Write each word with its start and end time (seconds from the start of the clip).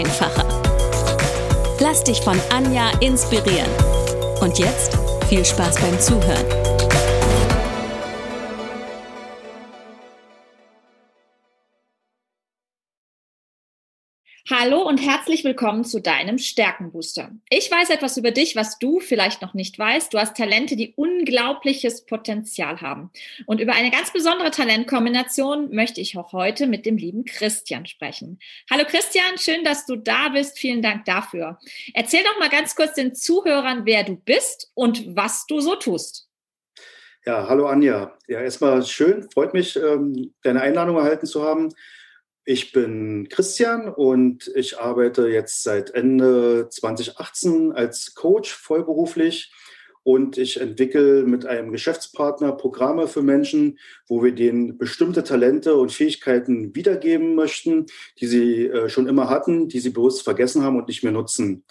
einfacher. 0.00 0.46
Lass 1.78 2.02
dich 2.04 2.20
von 2.22 2.38
Anja 2.50 2.90
inspirieren. 3.00 3.70
Und 4.40 4.58
jetzt 4.58 4.98
viel 5.28 5.44
Spaß 5.44 5.76
beim 5.76 5.98
Zuhören. 6.00 6.59
Hallo 14.52 14.82
und 14.82 14.98
herzlich 14.98 15.44
willkommen 15.44 15.84
zu 15.84 16.00
deinem 16.00 16.36
Stärkenbooster. 16.36 17.30
Ich 17.50 17.70
weiß 17.70 17.88
etwas 17.88 18.16
über 18.16 18.32
dich, 18.32 18.56
was 18.56 18.80
du 18.80 18.98
vielleicht 18.98 19.42
noch 19.42 19.54
nicht 19.54 19.78
weißt. 19.78 20.12
Du 20.12 20.18
hast 20.18 20.36
Talente, 20.36 20.74
die 20.74 20.92
unglaubliches 20.96 22.04
Potenzial 22.04 22.80
haben. 22.80 23.12
Und 23.46 23.60
über 23.60 23.74
eine 23.74 23.92
ganz 23.92 24.12
besondere 24.12 24.50
Talentkombination 24.50 25.72
möchte 25.72 26.00
ich 26.00 26.18
auch 26.18 26.32
heute 26.32 26.66
mit 26.66 26.84
dem 26.84 26.96
lieben 26.96 27.24
Christian 27.24 27.86
sprechen. 27.86 28.40
Hallo 28.68 28.82
Christian, 28.88 29.38
schön, 29.38 29.62
dass 29.62 29.86
du 29.86 29.94
da 29.94 30.30
bist. 30.30 30.58
Vielen 30.58 30.82
Dank 30.82 31.04
dafür. 31.04 31.60
Erzähl 31.94 32.24
doch 32.24 32.40
mal 32.40 32.48
ganz 32.50 32.74
kurz 32.74 32.94
den 32.94 33.14
Zuhörern, 33.14 33.82
wer 33.84 34.02
du 34.02 34.16
bist 34.16 34.72
und 34.74 35.14
was 35.14 35.46
du 35.46 35.60
so 35.60 35.76
tust. 35.76 36.28
Ja, 37.24 37.46
hallo 37.48 37.68
Anja. 37.68 38.18
Ja, 38.26 38.40
erstmal 38.40 38.84
schön, 38.84 39.30
freut 39.30 39.54
mich, 39.54 39.76
ähm, 39.76 40.34
deine 40.42 40.60
Einladung 40.60 40.96
erhalten 40.96 41.26
zu 41.26 41.44
haben. 41.44 41.72
Ich 42.44 42.72
bin 42.72 43.28
Christian 43.28 43.88
und 43.88 44.50
ich 44.54 44.78
arbeite 44.78 45.28
jetzt 45.28 45.62
seit 45.62 45.90
Ende 45.90 46.68
2018 46.70 47.72
als 47.72 48.14
Coach 48.14 48.52
vollberuflich 48.52 49.52
und 50.02 50.38
ich 50.38 50.60
entwickle 50.60 51.24
mit 51.24 51.44
einem 51.44 51.70
Geschäftspartner 51.70 52.52
Programme 52.52 53.06
für 53.06 53.22
Menschen, 53.22 53.78
wo 54.08 54.22
wir 54.22 54.34
denen 54.34 54.78
bestimmte 54.78 55.22
Talente 55.22 55.76
und 55.76 55.92
Fähigkeiten 55.92 56.74
wiedergeben 56.74 57.34
möchten, 57.34 57.86
die 58.18 58.26
sie 58.26 58.66
äh, 58.66 58.88
schon 58.88 59.06
immer 59.06 59.28
hatten, 59.28 59.68
die 59.68 59.80
sie 59.80 59.90
bloß 59.90 60.22
vergessen 60.22 60.62
haben 60.62 60.78
und 60.78 60.88
nicht 60.88 61.02
mehr 61.02 61.12
nutzen. 61.12 61.64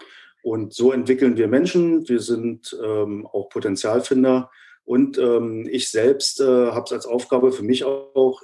Und 0.43 0.73
so 0.73 0.91
entwickeln 0.91 1.37
wir 1.37 1.47
Menschen. 1.47 2.07
Wir 2.07 2.19
sind 2.19 2.77
ähm, 2.83 3.25
auch 3.25 3.49
Potenzialfinder. 3.49 4.51
Und 4.85 5.17
ähm, 5.17 5.67
ich 5.69 5.89
selbst 5.89 6.39
äh, 6.39 6.43
habe 6.43 6.85
es 6.85 6.93
als 6.93 7.05
Aufgabe 7.05 7.51
für 7.51 7.63
mich 7.63 7.83
auch, 7.83 8.41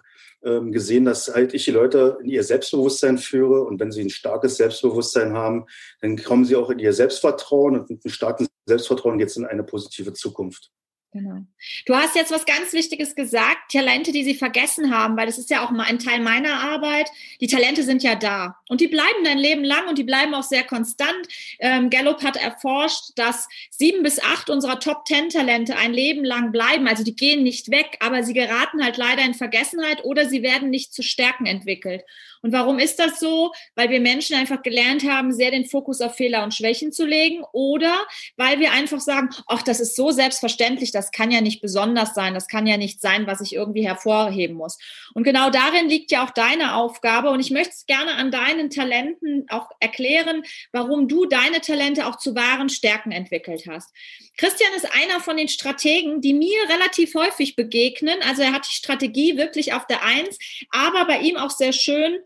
gesehen, 0.71 1.05
dass 1.05 1.33
halt 1.33 1.53
ich 1.53 1.65
die 1.65 1.71
Leute 1.71 2.19
in 2.21 2.29
ihr 2.29 2.43
Selbstbewusstsein 2.43 3.17
führe. 3.17 3.63
Und 3.63 3.79
wenn 3.79 3.91
sie 3.91 4.01
ein 4.01 4.09
starkes 4.09 4.57
Selbstbewusstsein 4.57 5.33
haben, 5.33 5.65
dann 6.01 6.17
kommen 6.17 6.45
sie 6.45 6.55
auch 6.55 6.69
in 6.69 6.79
ihr 6.79 6.93
Selbstvertrauen 6.93 7.79
und 7.79 7.89
mit 7.89 8.05
einem 8.05 8.11
starken 8.11 8.47
Selbstvertrauen 8.67 9.17
geht 9.17 9.29
es 9.29 9.37
in 9.37 9.45
eine 9.45 9.63
positive 9.63 10.13
Zukunft. 10.13 10.71
Genau. 11.15 11.45
Du 11.85 11.95
hast 11.95 12.13
jetzt 12.17 12.33
was 12.33 12.45
ganz 12.45 12.73
Wichtiges 12.73 13.15
gesagt, 13.15 13.71
Talente, 13.71 14.11
die 14.11 14.25
sie 14.25 14.35
vergessen 14.35 14.93
haben, 14.93 15.15
weil 15.15 15.27
das 15.27 15.37
ist 15.37 15.49
ja 15.49 15.65
auch 15.65 15.71
mal 15.71 15.85
ein 15.85 15.97
Teil 15.97 16.19
meiner 16.19 16.59
Arbeit. 16.59 17.09
Die 17.39 17.47
Talente 17.47 17.83
sind 17.83 18.03
ja 18.03 18.15
da 18.15 18.57
und 18.67 18.81
die 18.81 18.89
bleiben 18.89 19.23
dein 19.23 19.37
Leben 19.37 19.63
lang 19.63 19.87
und 19.87 19.97
die 19.97 20.03
bleiben 20.03 20.33
auch 20.33 20.43
sehr 20.43 20.65
konstant. 20.65 21.25
Ähm, 21.59 21.89
Gallup 21.89 22.21
hat 22.21 22.35
erforscht, 22.35 23.11
dass 23.15 23.47
sieben 23.69 24.03
bis 24.03 24.21
acht 24.21 24.49
unserer 24.49 24.81
Top 24.81 25.05
Ten 25.05 25.29
Talente 25.29 25.77
ein 25.77 25.93
Leben 25.93 26.25
lang 26.25 26.51
bleiben. 26.51 26.85
Also 26.85 27.05
die 27.05 27.15
gehen 27.15 27.43
nicht 27.43 27.71
weg, 27.71 27.95
aber 28.01 28.21
sie 28.23 28.33
geraten 28.33 28.83
halt 28.83 28.97
leider 28.97 29.23
in 29.23 29.35
Vergessenheit 29.35 30.03
oder 30.03 30.27
sie 30.27 30.43
werden 30.43 30.69
nicht 30.69 30.93
zu 30.93 31.01
Stärken 31.01 31.45
entwickelt. 31.45 32.03
Und 32.45 32.51
warum 32.51 32.77
ist 32.77 32.99
das 32.99 33.19
so? 33.19 33.51
Weil 33.73 33.89
wir 33.89 33.99
Menschen 33.99 34.35
einfach 34.35 34.61
gelernt 34.61 35.03
haben, 35.03 35.33
sehr 35.33 35.49
den 35.49 35.65
Fokus 35.65 35.99
auf 35.99 36.13
Fehler 36.15 36.43
und 36.43 36.53
Schwächen 36.53 36.91
zu 36.91 37.03
legen 37.03 37.43
oder 37.53 37.97
weil 38.37 38.59
wir 38.59 38.71
einfach 38.71 38.99
sagen, 38.99 39.29
ach, 39.47 39.63
das 39.63 39.79
ist 39.79 39.95
so 39.95 40.11
selbstverständlich, 40.11 40.91
das 40.91 41.09
kann 41.09 41.31
ja 41.31 41.41
nicht 41.41 41.59
besonders 41.59 42.13
sein, 42.13 42.35
das 42.35 42.47
kann 42.47 42.67
ja 42.67 42.77
nicht 42.77 43.01
sein, 43.01 43.25
was 43.25 43.41
ich 43.41 43.55
irgendwie 43.55 43.87
hervorheben 43.87 44.55
muss. 44.55 44.77
Und 45.15 45.23
genau 45.23 45.49
darin 45.49 45.89
liegt 45.89 46.11
ja 46.11 46.23
auch 46.23 46.29
deine 46.29 46.75
Aufgabe 46.75 47.31
und 47.31 47.39
ich 47.39 47.49
möchte 47.49 47.73
es 47.73 47.87
gerne 47.87 48.13
an 48.13 48.29
deinen 48.29 48.69
Talenten 48.69 49.47
auch 49.49 49.71
erklären, 49.79 50.43
warum 50.71 51.07
du 51.07 51.25
deine 51.25 51.61
Talente 51.61 52.05
auch 52.05 52.19
zu 52.19 52.35
wahren 52.35 52.69
Stärken 52.69 53.11
entwickelt 53.11 53.63
hast. 53.67 53.89
Christian 54.37 54.71
ist 54.75 54.85
einer 54.93 55.19
von 55.19 55.37
den 55.37 55.47
Strategen, 55.47 56.21
die 56.21 56.35
mir 56.35 56.59
relativ 56.69 57.15
häufig 57.15 57.55
begegnen. 57.55 58.19
Also 58.21 58.43
er 58.43 58.51
hat 58.51 58.67
die 58.67 58.75
Strategie 58.75 59.35
wirklich 59.35 59.73
auf 59.73 59.87
der 59.87 60.03
Eins, 60.03 60.37
aber 60.69 61.05
bei 61.05 61.21
ihm 61.21 61.37
auch 61.37 61.49
sehr 61.49 61.73
schön, 61.73 62.19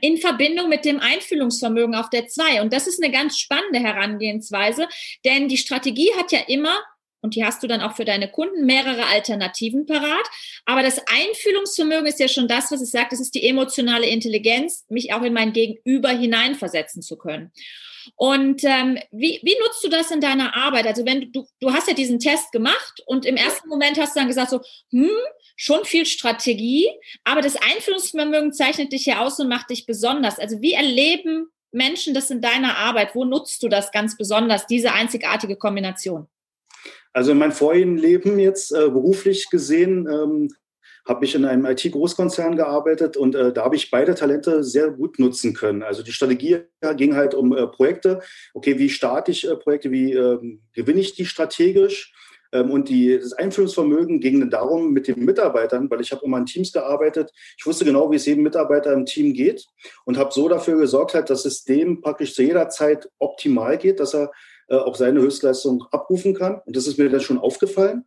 in 0.00 0.18
Verbindung 0.18 0.68
mit 0.68 0.84
dem 0.84 1.00
Einfühlungsvermögen 1.00 1.94
auf 1.94 2.10
der 2.10 2.28
2. 2.28 2.62
Und 2.62 2.72
das 2.72 2.86
ist 2.86 3.02
eine 3.02 3.12
ganz 3.12 3.38
spannende 3.38 3.80
Herangehensweise, 3.80 4.88
denn 5.24 5.48
die 5.48 5.56
Strategie 5.56 6.10
hat 6.16 6.32
ja 6.32 6.40
immer 6.46 6.78
und 7.22 7.34
die 7.34 7.44
hast 7.44 7.62
du 7.62 7.66
dann 7.66 7.82
auch 7.82 7.96
für 7.96 8.04
deine 8.04 8.30
Kunden 8.30 8.64
mehrere 8.64 9.06
Alternativen 9.06 9.86
parat. 9.86 10.26
Aber 10.64 10.82
das 10.82 10.98
Einfühlungsvermögen 11.06 12.06
ist 12.06 12.18
ja 12.18 12.28
schon 12.28 12.48
das, 12.48 12.70
was 12.70 12.82
ich 12.82 12.90
sage, 12.90 13.08
das 13.10 13.20
ist 13.20 13.34
die 13.34 13.46
emotionale 13.46 14.06
Intelligenz, 14.06 14.86
mich 14.88 15.12
auch 15.12 15.22
in 15.22 15.34
mein 15.34 15.52
Gegenüber 15.52 16.10
hineinversetzen 16.10 17.02
zu 17.02 17.18
können. 17.18 17.52
Und 18.16 18.62
ähm, 18.64 18.98
wie, 19.10 19.40
wie 19.42 19.56
nutzt 19.60 19.82
du 19.84 19.88
das 19.88 20.10
in 20.10 20.20
deiner 20.20 20.56
Arbeit? 20.56 20.86
Also 20.86 21.04
wenn 21.04 21.32
du, 21.32 21.46
du 21.60 21.72
hast 21.72 21.88
ja 21.88 21.94
diesen 21.94 22.18
Test 22.18 22.52
gemacht 22.52 23.02
und 23.06 23.26
im 23.26 23.36
ersten 23.36 23.68
Moment 23.68 23.98
hast 23.98 24.14
du 24.14 24.20
dann 24.20 24.28
gesagt 24.28 24.50
so, 24.50 24.60
hm, 24.90 25.10
schon 25.56 25.84
viel 25.84 26.06
Strategie, 26.06 26.88
aber 27.24 27.42
das 27.42 27.56
Einfühlungsvermögen 27.56 28.52
zeichnet 28.52 28.92
dich 28.92 29.06
ja 29.06 29.20
aus 29.20 29.38
und 29.38 29.48
macht 29.48 29.70
dich 29.70 29.86
besonders. 29.86 30.38
Also 30.38 30.60
wie 30.60 30.72
erleben 30.72 31.48
Menschen 31.72 32.14
das 32.14 32.30
in 32.30 32.40
deiner 32.40 32.76
Arbeit? 32.78 33.14
Wo 33.14 33.24
nutzt 33.24 33.62
du 33.62 33.68
das 33.68 33.92
ganz 33.92 34.16
besonders, 34.16 34.66
diese 34.66 34.92
einzigartige 34.92 35.56
Kombination? 35.56 36.26
Also 37.12 37.32
in 37.32 37.38
meinem 37.38 37.52
vorigen 37.52 37.96
Leben 37.96 38.38
jetzt 38.38 38.72
äh, 38.72 38.88
beruflich 38.88 39.50
gesehen, 39.50 40.08
ähm, 40.08 40.48
habe 41.10 41.24
ich 41.24 41.34
in 41.34 41.44
einem 41.44 41.66
IT-Großkonzern 41.66 42.54
gearbeitet 42.54 43.16
und 43.16 43.34
äh, 43.34 43.52
da 43.52 43.64
habe 43.64 43.74
ich 43.74 43.90
beide 43.90 44.14
Talente 44.14 44.62
sehr 44.62 44.92
gut 44.92 45.18
nutzen 45.18 45.54
können. 45.54 45.82
Also 45.82 46.04
die 46.04 46.12
Strategie 46.12 46.60
ging 46.96 47.16
halt 47.16 47.34
um 47.34 47.52
äh, 47.52 47.66
Projekte. 47.66 48.20
Okay, 48.54 48.78
wie 48.78 48.88
starte 48.88 49.32
ich 49.32 49.44
äh, 49.46 49.56
Projekte, 49.56 49.90
wie 49.90 50.12
ähm, 50.12 50.60
gewinne 50.72 51.00
ich 51.00 51.14
die 51.14 51.26
strategisch? 51.26 52.12
Ähm, 52.52 52.70
und 52.70 52.88
die, 52.88 53.18
das 53.18 53.32
Einführungsvermögen 53.32 54.20
ging 54.20 54.38
dann 54.38 54.50
darum 54.50 54.92
mit 54.92 55.08
den 55.08 55.24
Mitarbeitern, 55.24 55.90
weil 55.90 56.00
ich 56.00 56.12
habe 56.12 56.24
immer 56.24 56.38
in 56.38 56.46
Teams 56.46 56.72
gearbeitet. 56.72 57.32
Ich 57.58 57.66
wusste 57.66 57.84
genau, 57.84 58.12
wie 58.12 58.16
es 58.16 58.26
jedem 58.26 58.44
Mitarbeiter 58.44 58.92
im 58.92 59.04
Team 59.04 59.34
geht 59.34 59.66
und 60.04 60.16
habe 60.16 60.32
so 60.32 60.48
dafür 60.48 60.78
gesorgt, 60.78 61.14
halt, 61.14 61.28
dass 61.28 61.44
es 61.44 61.64
dem 61.64 62.02
praktisch 62.02 62.36
zu 62.36 62.44
jeder 62.44 62.68
Zeit 62.68 63.10
optimal 63.18 63.78
geht, 63.78 63.98
dass 63.98 64.14
er 64.14 64.30
äh, 64.68 64.76
auch 64.76 64.94
seine 64.94 65.20
Höchstleistung 65.20 65.82
abrufen 65.90 66.34
kann. 66.34 66.60
Und 66.64 66.76
das 66.76 66.86
ist 66.86 66.98
mir 66.98 67.10
dann 67.10 67.20
schon 67.20 67.38
aufgefallen. 67.38 68.04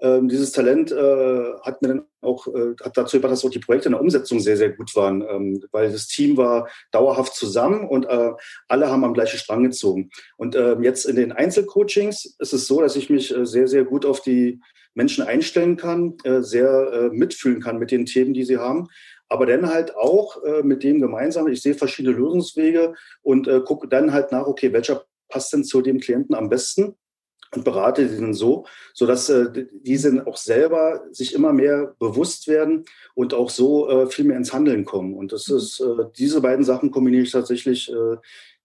Ähm, 0.00 0.28
dieses 0.28 0.52
Talent 0.52 0.90
äh, 0.90 1.52
hat 1.62 1.80
mir 1.80 1.88
dann 1.88 2.02
auch 2.20 2.46
äh, 2.48 2.74
hat 2.82 2.96
dazu 2.96 3.16
gebracht, 3.16 3.32
dass 3.32 3.44
auch 3.44 3.50
die 3.50 3.60
Projekte 3.60 3.88
in 3.88 3.92
der 3.92 4.00
Umsetzung 4.00 4.40
sehr, 4.40 4.56
sehr 4.56 4.70
gut 4.70 4.94
waren, 4.96 5.22
ähm, 5.22 5.62
weil 5.70 5.92
das 5.92 6.08
Team 6.08 6.36
war 6.36 6.68
dauerhaft 6.90 7.34
zusammen 7.34 7.88
und 7.88 8.06
äh, 8.06 8.32
alle 8.68 8.90
haben 8.90 9.04
am 9.04 9.14
gleichen 9.14 9.38
Strang 9.38 9.62
gezogen. 9.62 10.10
Und 10.36 10.56
ähm, 10.56 10.82
jetzt 10.82 11.04
in 11.04 11.16
den 11.16 11.32
Einzelcoachings 11.32 12.36
ist 12.38 12.52
es 12.52 12.66
so, 12.66 12.80
dass 12.80 12.96
ich 12.96 13.08
mich 13.08 13.34
äh, 13.34 13.46
sehr, 13.46 13.68
sehr 13.68 13.84
gut 13.84 14.04
auf 14.04 14.20
die 14.20 14.60
Menschen 14.94 15.24
einstellen 15.24 15.76
kann, 15.76 16.16
äh, 16.24 16.40
sehr 16.42 16.92
äh, 16.92 17.08
mitfühlen 17.10 17.60
kann 17.60 17.78
mit 17.78 17.90
den 17.90 18.06
Themen, 18.06 18.34
die 18.34 18.44
sie 18.44 18.58
haben. 18.58 18.88
Aber 19.28 19.46
dann 19.46 19.68
halt 19.68 19.96
auch 19.96 20.42
äh, 20.44 20.62
mit 20.62 20.82
dem 20.82 21.00
gemeinsam, 21.00 21.48
ich 21.48 21.62
sehe 21.62 21.74
verschiedene 21.74 22.16
Lösungswege 22.16 22.94
und 23.22 23.48
äh, 23.48 23.60
gucke 23.60 23.88
dann 23.88 24.12
halt 24.12 24.32
nach, 24.32 24.46
okay, 24.46 24.72
welcher 24.72 25.04
passt 25.28 25.52
denn 25.52 25.64
zu 25.64 25.82
dem 25.82 25.98
Klienten 25.98 26.34
am 26.34 26.48
besten? 26.48 26.96
Und 27.56 27.64
berate 27.64 28.06
dann 28.06 28.34
so, 28.34 28.66
sodass 28.92 29.28
äh, 29.28 29.66
diese 29.72 30.26
auch 30.26 30.36
selber 30.36 31.04
sich 31.12 31.34
immer 31.34 31.52
mehr 31.52 31.94
bewusst 31.98 32.48
werden 32.48 32.84
und 33.14 33.34
auch 33.34 33.50
so 33.50 33.88
äh, 33.88 34.06
viel 34.06 34.24
mehr 34.24 34.36
ins 34.36 34.52
Handeln 34.52 34.84
kommen. 34.84 35.14
Und 35.14 35.32
das 35.32 35.48
ist, 35.48 35.80
äh, 35.80 36.04
diese 36.16 36.40
beiden 36.40 36.64
Sachen 36.64 36.90
kombiniere 36.90 37.22
ich 37.22 37.30
tatsächlich 37.30 37.90
äh, 37.90 38.16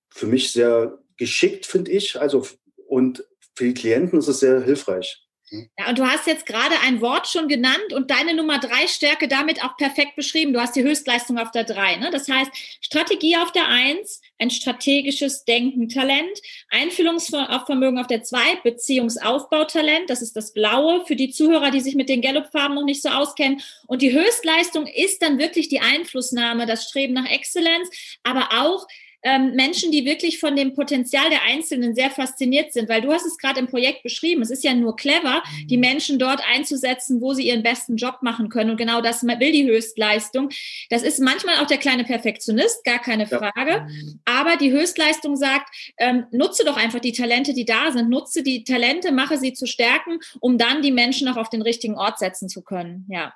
für 0.10 0.28
mich 0.28 0.52
sehr 0.52 1.00
geschickt, 1.18 1.66
finde 1.66 1.92
ich. 1.92 2.20
Also, 2.20 2.46
und 2.88 3.26
für 3.56 3.66
die 3.66 3.74
Klienten 3.74 4.20
ist 4.20 4.28
es 4.28 4.40
sehr 4.40 4.62
hilfreich. 4.62 5.29
Ja, 5.52 5.90
und 5.90 5.98
du 5.98 6.06
hast 6.06 6.28
jetzt 6.28 6.46
gerade 6.46 6.76
ein 6.86 7.02
Wort 7.02 7.28
schon 7.28 7.48
genannt 7.48 7.94
und 7.94 8.12
deine 8.12 8.36
Nummer 8.36 8.60
drei 8.60 8.88
Stärke 8.88 9.28
damit 9.28 9.64
auch 9.64 9.78
perfekt 9.78 10.16
beschrieben. 10.16 10.54
Du 10.54 10.62
hast 10.62 10.76
die 10.76 10.84
Höchstleistung 10.84 11.40
auf 11.40 11.50
der 11.52 11.64
drei. 11.64 11.96
Ne? 11.96 12.12
Das 12.12 12.30
heißt, 12.30 12.52
Strategie 12.82 13.36
auf 13.38 13.52
der 13.52 13.68
eins, 13.68 14.22
ein 14.38 14.52
strategisches 14.52 15.46
Denken, 15.46 15.90
Talent, 15.90 16.40
Einfühlungsvermögen 16.70 18.00
auf 18.00 18.08
der 18.08 18.24
zwei, 18.24 18.58
Beziehungsaufbautalent, 18.64 20.10
das 20.10 20.22
ist 20.22 20.36
das 20.36 20.54
Blaue 20.54 21.06
für 21.06 21.16
die 21.16 21.32
Zuhörer, 21.32 21.72
die 21.72 21.82
sich 21.82 21.96
mit 21.96 22.10
den 22.10 22.22
Gallup-Farben 22.22 22.76
noch 22.76 22.86
nicht 22.86 23.02
so 23.02 23.10
auskennen. 23.10 23.62
Und 23.88 24.02
die 24.04 24.14
Höchstleistung 24.14 24.86
ist 24.86 25.22
dann 25.24 25.40
wirklich 25.40 25.68
die 25.68 25.80
Einflussnahme, 25.80 26.68
das 26.68 26.88
Streben 26.88 27.14
nach 27.14 27.30
Exzellenz, 27.30 27.90
aber 28.24 28.50
auch 28.52 28.86
ähm, 29.24 29.54
Menschen, 29.56 29.92
die 29.92 30.06
wirklich 30.06 30.40
von 30.40 30.56
dem 30.56 30.74
Potenzial 30.74 31.30
der 31.30 31.44
Einzelnen 31.44 31.96
sehr 31.96 32.10
fasziniert 32.10 32.74
sind, 32.74 32.90
weil 32.90 33.02
du 33.02 33.12
hast 33.12 33.26
es 33.26 33.38
gerade 33.38 33.60
im 33.60 33.68
Projekt 33.68 34.04
beschrieben. 34.04 34.42
Es 34.42 34.50
ist 34.50 34.64
ja 34.64 34.74
nur 34.74 34.96
clever, 34.96 35.44
die 35.66 35.78
mhm. 35.78 35.82
Menschen 35.82 36.20
dort 36.20 36.42
einzusetzen, 36.50 37.22
wo 37.22 37.34
sie 37.34 37.48
ihren 37.48 37.64
besten 37.64 37.98
Job 37.98 38.20
machen 38.22 38.50
können. 38.50 38.72
Und 38.72 38.78
genau 38.78 39.02
das 39.02 39.24
will 39.24 39.52
die 39.52 39.66
Höchstleistung. 39.66 40.50
Das 40.90 41.04
ist 41.04 41.20
manchmal 41.20 41.58
auch 41.58 41.68
der 41.68 41.78
kleine 41.78 42.04
Perfektionist, 42.04 42.84
gar 42.84 43.00
keine 43.00 43.28
Frage. 43.28 43.72
Ja. 43.72 43.88
Aber 44.26 44.58
die 44.58 44.72
Höchstleistung 44.72 45.36
sagt, 45.36 45.70
ähm, 45.98 46.26
nutze 46.32 46.64
doch 46.66 46.78
einfach 46.78 47.00
die 47.00 47.12
Talente, 47.12 47.54
die 47.54 47.66
da 47.66 47.92
sind. 47.92 48.10
Nutze 48.10 48.44
die 48.44 48.64
Talente, 48.64 49.12
mache 49.12 49.38
sie 49.38 49.54
zu 49.54 49.66
stärken, 49.66 50.20
um 50.40 50.58
dann 50.58 50.82
die 50.82 50.92
Menschen 50.92 51.28
auch 51.28 51.38
auf 51.38 51.50
den 51.50 51.62
richtigen 51.62 51.96
Ort 51.96 52.20
setzen 52.20 52.50
zu 52.50 52.62
können. 52.62 53.06
Ja. 53.10 53.34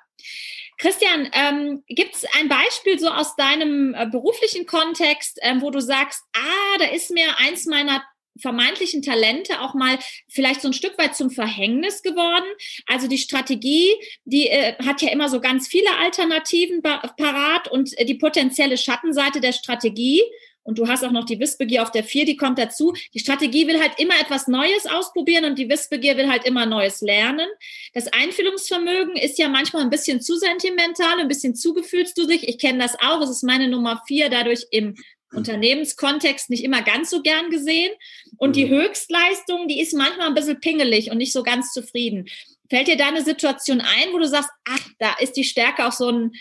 Christian, 0.78 1.28
ähm, 1.32 1.82
gibt 1.88 2.16
es 2.16 2.24
ein 2.38 2.48
Beispiel 2.48 2.98
so 2.98 3.08
aus 3.08 3.36
deinem 3.36 3.94
äh, 3.94 4.06
beruflichen 4.06 4.66
Kontext, 4.66 5.38
ähm, 5.42 5.62
wo 5.62 5.70
du 5.70 5.80
sagst, 5.80 6.22
ah, 6.34 6.78
da 6.78 6.86
ist 6.86 7.10
mir 7.10 7.38
eins 7.38 7.66
meiner 7.66 8.02
vermeintlichen 8.40 9.02
Talente 9.02 9.60
auch 9.60 9.74
mal 9.74 9.98
vielleicht 10.28 10.60
so 10.60 10.68
ein 10.68 10.72
Stück 10.72 10.98
weit 10.98 11.14
zum 11.14 11.30
Verhängnis 11.30 12.02
geworden. 12.02 12.44
Also 12.86 13.06
die 13.06 13.18
Strategie, 13.18 13.92
die 14.24 14.48
äh, 14.48 14.74
hat 14.84 15.02
ja 15.02 15.10
immer 15.10 15.28
so 15.28 15.40
ganz 15.40 15.68
viele 15.68 15.96
Alternativen 15.98 16.82
parat 16.82 17.70
und 17.70 17.96
äh, 17.98 18.04
die 18.04 18.16
potenzielle 18.16 18.76
Schattenseite 18.76 19.40
der 19.40 19.52
Strategie 19.52 20.22
und 20.64 20.78
du 20.78 20.88
hast 20.88 21.04
auch 21.04 21.12
noch 21.12 21.26
die 21.26 21.38
Wissbegier 21.38 21.82
auf 21.82 21.90
der 21.90 22.04
vier, 22.04 22.24
die 22.24 22.36
kommt 22.36 22.58
dazu. 22.58 22.94
Die 23.12 23.18
Strategie 23.18 23.68
will 23.68 23.80
halt 23.80 23.92
immer 23.98 24.18
etwas 24.20 24.48
Neues 24.48 24.86
ausprobieren 24.86 25.44
und 25.44 25.58
die 25.58 25.68
Wissbegier 25.68 26.16
will 26.16 26.28
halt 26.28 26.44
immer 26.44 26.66
Neues 26.66 27.02
lernen. 27.02 27.46
Das 27.92 28.08
Einfühlungsvermögen 28.08 29.16
ist 29.16 29.38
ja 29.38 29.48
manchmal 29.48 29.82
ein 29.82 29.90
bisschen 29.90 30.20
zu 30.20 30.36
sentimental, 30.36 31.20
ein 31.20 31.28
bisschen 31.28 31.54
zu 31.54 31.74
gefühlsdusig. 31.74 32.48
Ich 32.48 32.58
kenne 32.58 32.78
das 32.78 32.96
auch. 33.00 33.20
Es 33.20 33.30
ist 33.30 33.44
meine 33.44 33.68
Nummer 33.68 34.02
vier, 34.06 34.30
dadurch 34.30 34.66
im 34.70 34.96
Unternehmenskontext 35.34 36.48
nicht 36.48 36.64
immer 36.64 36.80
ganz 36.80 37.10
so 37.10 37.20
gern 37.20 37.50
gesehen. 37.50 37.92
Und 38.38 38.56
die 38.56 38.64
mhm. 38.64 38.70
Höchstleistung, 38.70 39.68
die 39.68 39.80
ist 39.80 39.92
manchmal 39.92 40.28
ein 40.28 40.34
bisschen 40.34 40.60
pingelig 40.60 41.10
und 41.10 41.18
nicht 41.18 41.32
so 41.32 41.42
ganz 41.42 41.72
zufrieden. 41.72 42.26
Fällt 42.70 42.88
dir 42.88 42.96
da 42.96 43.08
eine 43.08 43.22
Situation 43.22 43.82
ein, 43.82 44.12
wo 44.12 44.18
du 44.18 44.26
sagst, 44.26 44.50
ach, 44.64 44.88
da 44.98 45.14
ist 45.20 45.36
die 45.36 45.44
Stärke 45.44 45.86
auch 45.86 45.92
so 45.92 46.08
ein, 46.08 46.32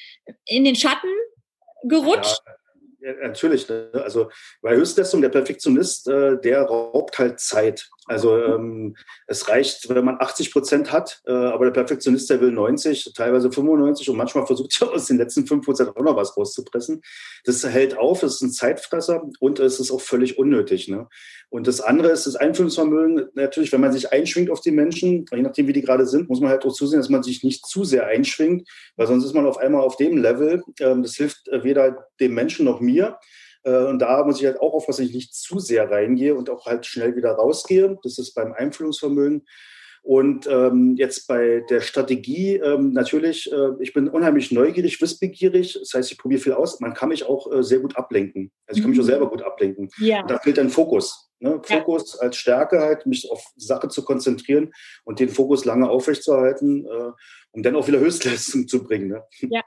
in 0.45 0.63
den 0.63 0.75
Schatten 0.75 1.09
gerutscht? 1.83 2.39
Ja 2.45 2.53
ja, 2.53 2.62
natürlich. 3.21 3.67
Ne? 3.69 3.89
Also 3.93 4.29
bei 4.61 4.75
Höchstleistung, 4.75 5.21
der 5.21 5.29
Perfektionist, 5.29 6.07
äh, 6.07 6.39
der 6.39 6.63
raubt 6.63 7.19
halt 7.19 7.39
Zeit. 7.39 7.89
Also 8.05 8.37
ähm, 8.37 8.95
es 9.27 9.47
reicht, 9.47 9.87
wenn 9.89 10.03
man 10.03 10.17
80 10.19 10.51
Prozent 10.51 10.91
hat, 10.91 11.21
äh, 11.25 11.31
aber 11.31 11.65
der 11.65 11.71
Perfektionist, 11.71 12.29
der 12.29 12.41
will 12.41 12.51
90, 12.51 13.13
teilweise 13.15 13.51
95 13.51 14.09
und 14.09 14.17
manchmal 14.17 14.45
versucht 14.45 14.77
er 14.81 14.91
aus 14.91 15.05
den 15.07 15.17
letzten 15.17 15.47
5 15.47 15.65
Prozent 15.65 15.95
auch 15.95 16.03
noch 16.03 16.15
was 16.15 16.35
rauszupressen. 16.35 17.01
Das 17.45 17.63
hält 17.63 17.97
auf, 17.97 18.19
das 18.19 18.35
ist 18.35 18.41
ein 18.41 18.51
Zeitfresser 18.51 19.23
und 19.39 19.59
es 19.59 19.79
ist 19.79 19.91
auch 19.91 20.01
völlig 20.01 20.37
unnötig. 20.37 20.87
Ne? 20.89 21.07
Und 21.49 21.67
das 21.67 21.81
andere 21.81 22.09
ist 22.09 22.25
das 22.25 22.35
Einfühlungsvermögen. 22.35 23.29
Natürlich, 23.35 23.71
wenn 23.71 23.81
man 23.81 23.93
sich 23.93 24.11
einschwingt 24.11 24.49
auf 24.49 24.61
die 24.61 24.71
Menschen, 24.71 25.25
je 25.31 25.41
nachdem, 25.41 25.67
wie 25.67 25.73
die 25.73 25.83
gerade 25.83 26.05
sind, 26.05 26.27
muss 26.27 26.41
man 26.41 26.49
halt 26.49 26.65
auch 26.65 26.73
zusehen, 26.73 26.99
dass 26.99 27.09
man 27.09 27.23
sich 27.23 27.43
nicht 27.43 27.65
zu 27.65 27.83
sehr 27.85 28.07
einschwingt, 28.07 28.67
weil 28.97 29.07
sonst 29.07 29.23
ist 29.23 29.35
man 29.35 29.45
auf 29.45 29.57
einmal 29.57 29.81
auf 29.81 29.95
dem 29.95 30.17
Level. 30.17 30.63
Ähm, 30.79 31.03
das 31.03 31.15
hilft 31.15 31.47
weder 31.51 32.07
dem 32.19 32.33
Menschen 32.33 32.65
noch 32.65 32.81
mir. 32.81 32.92
Äh, 33.63 33.85
und 33.85 33.99
da 33.99 34.23
muss 34.23 34.39
ich 34.39 34.45
halt 34.45 34.59
auch 34.59 34.73
aufpassen, 34.73 35.03
dass 35.03 35.09
ich 35.09 35.15
nicht 35.15 35.35
zu 35.35 35.59
sehr 35.59 35.89
reingehe 35.89 36.35
und 36.35 36.49
auch 36.49 36.65
halt 36.65 36.85
schnell 36.85 37.15
wieder 37.15 37.31
rausgehe. 37.31 37.97
Das 38.03 38.17
ist 38.17 38.33
beim 38.33 38.53
Einfühlungsvermögen. 38.53 39.45
Und 40.03 40.47
ähm, 40.47 40.95
jetzt 40.97 41.27
bei 41.27 41.63
der 41.69 41.79
Strategie 41.79 42.57
ähm, 42.57 42.91
natürlich, 42.91 43.49
äh, 43.49 43.69
ich 43.79 43.93
bin 43.93 44.09
unheimlich 44.09 44.51
neugierig, 44.51 45.01
wissbegierig. 45.01 45.77
Das 45.79 45.93
heißt, 45.93 46.11
ich 46.11 46.17
probiere 46.17 46.41
viel 46.41 46.51
aus. 46.51 46.81
Man 46.81 46.93
kann 46.93 47.07
mich 47.07 47.25
auch 47.25 47.49
äh, 47.49 47.63
sehr 47.63 47.79
gut 47.79 47.95
ablenken. 47.95 48.51
Also 48.67 48.79
ich 48.79 48.83
kann 48.83 48.91
mich 48.91 48.99
auch 48.99 49.03
mhm. 49.03 49.07
selber 49.07 49.29
gut 49.29 49.43
ablenken. 49.43 49.89
Ja. 49.99 50.21
Und 50.21 50.29
da 50.29 50.39
fehlt 50.39 50.59
ein 50.59 50.69
Fokus. 50.69 51.29
Ne? 51.39 51.61
Fokus 51.63 52.15
ja. 52.15 52.19
als 52.19 52.35
Stärke 52.35 52.81
halt, 52.81 53.05
mich 53.05 53.31
auf 53.31 53.45
Sache 53.55 53.87
zu 53.87 54.03
konzentrieren 54.03 54.73
und 55.05 55.21
den 55.21 55.29
Fokus 55.29 55.63
lange 55.63 55.89
aufrechtzuerhalten. 55.89 56.85
Äh, 56.85 57.11
um 57.53 57.61
dann 57.61 57.75
auch 57.75 57.87
wieder 57.87 57.99
Höchstleistung 57.99 58.67
zu 58.67 58.83
bringen. 58.83 59.07
Ne? 59.09 59.23
Ja. 59.49 59.61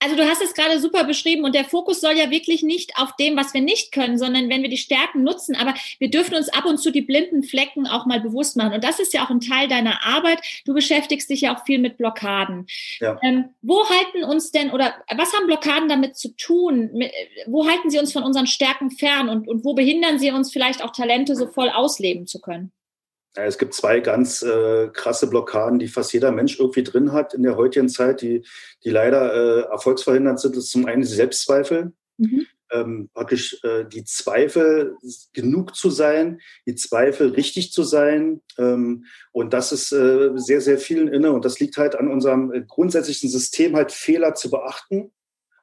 Also 0.00 0.16
du 0.16 0.26
hast 0.26 0.42
es 0.42 0.54
gerade 0.54 0.80
super 0.80 1.04
beschrieben 1.04 1.44
und 1.44 1.54
der 1.54 1.64
Fokus 1.64 2.00
soll 2.00 2.16
ja 2.16 2.30
wirklich 2.30 2.62
nicht 2.62 2.96
auf 2.96 3.14
dem, 3.16 3.36
was 3.36 3.54
wir 3.54 3.60
nicht 3.60 3.92
können, 3.92 4.18
sondern 4.18 4.48
wenn 4.48 4.62
wir 4.62 4.70
die 4.70 4.78
Stärken 4.78 5.22
nutzen, 5.22 5.54
aber 5.54 5.74
wir 5.98 6.10
dürfen 6.10 6.34
uns 6.34 6.48
ab 6.48 6.64
und 6.64 6.78
zu 6.78 6.90
die 6.90 7.02
blinden 7.02 7.44
Flecken 7.44 7.86
auch 7.86 8.06
mal 8.06 8.20
bewusst 8.20 8.56
machen. 8.56 8.72
Und 8.72 8.82
das 8.82 8.98
ist 8.98 9.12
ja 9.12 9.24
auch 9.24 9.30
ein 9.30 9.40
Teil 9.40 9.68
deiner 9.68 10.04
Arbeit. 10.04 10.40
Du 10.64 10.74
beschäftigst 10.74 11.28
dich 11.30 11.42
ja 11.42 11.54
auch 11.54 11.64
viel 11.64 11.78
mit 11.78 11.98
Blockaden. 11.98 12.66
Ja. 12.98 13.20
Ähm, 13.22 13.50
wo 13.60 13.88
halten 13.88 14.24
uns 14.24 14.50
denn 14.50 14.70
oder 14.70 14.94
was 15.14 15.32
haben 15.34 15.46
Blockaden 15.46 15.88
damit 15.88 16.16
zu 16.16 16.34
tun? 16.34 16.90
Wo 17.46 17.68
halten 17.68 17.90
sie 17.90 17.98
uns 17.98 18.12
von 18.12 18.22
unseren 18.22 18.46
Stärken 18.46 18.90
fern 18.90 19.28
und, 19.28 19.46
und 19.46 19.64
wo 19.64 19.74
behindern 19.74 20.18
sie 20.18 20.32
uns 20.32 20.50
vielleicht 20.50 20.82
auch 20.82 20.92
Talente 20.92 21.36
so 21.36 21.46
voll 21.46 21.68
ausleben 21.68 22.26
zu 22.26 22.40
können? 22.40 22.72
Es 23.34 23.56
gibt 23.56 23.72
zwei 23.74 24.00
ganz 24.00 24.42
äh, 24.42 24.88
krasse 24.88 25.26
Blockaden, 25.26 25.78
die 25.78 25.88
fast 25.88 26.12
jeder 26.12 26.32
Mensch 26.32 26.58
irgendwie 26.58 26.82
drin 26.82 27.12
hat 27.12 27.32
in 27.32 27.42
der 27.42 27.56
heutigen 27.56 27.88
Zeit, 27.88 28.20
die, 28.20 28.44
die 28.84 28.90
leider 28.90 29.32
äh, 29.32 29.60
erfolgsverhindert 29.70 30.38
sind. 30.38 30.54
Das 30.54 30.64
ist 30.64 30.72
zum 30.72 30.86
einen 30.86 31.02
die 31.02 31.08
Selbstzweifel. 31.08 31.92
Mhm. 32.18 32.46
Ähm, 32.70 33.10
praktisch 33.12 33.62
äh, 33.64 33.84
die 33.84 34.04
Zweifel, 34.04 34.96
genug 35.34 35.76
zu 35.76 35.90
sein, 35.90 36.40
die 36.66 36.74
Zweifel, 36.74 37.30
richtig 37.30 37.72
zu 37.72 37.82
sein. 37.82 38.40
Ähm, 38.58 39.04
und 39.32 39.52
das 39.52 39.72
ist 39.72 39.92
äh, 39.92 40.30
sehr, 40.36 40.60
sehr 40.60 40.78
vielen 40.78 41.08
inne. 41.08 41.32
Und 41.32 41.44
das 41.44 41.58
liegt 41.60 41.76
halt 41.76 41.96
an 41.96 42.08
unserem 42.08 42.52
äh, 42.52 42.62
grundsätzlichen 42.66 43.28
System, 43.30 43.76
halt 43.76 43.92
Fehler 43.92 44.34
zu 44.34 44.50
beachten. 44.50 45.12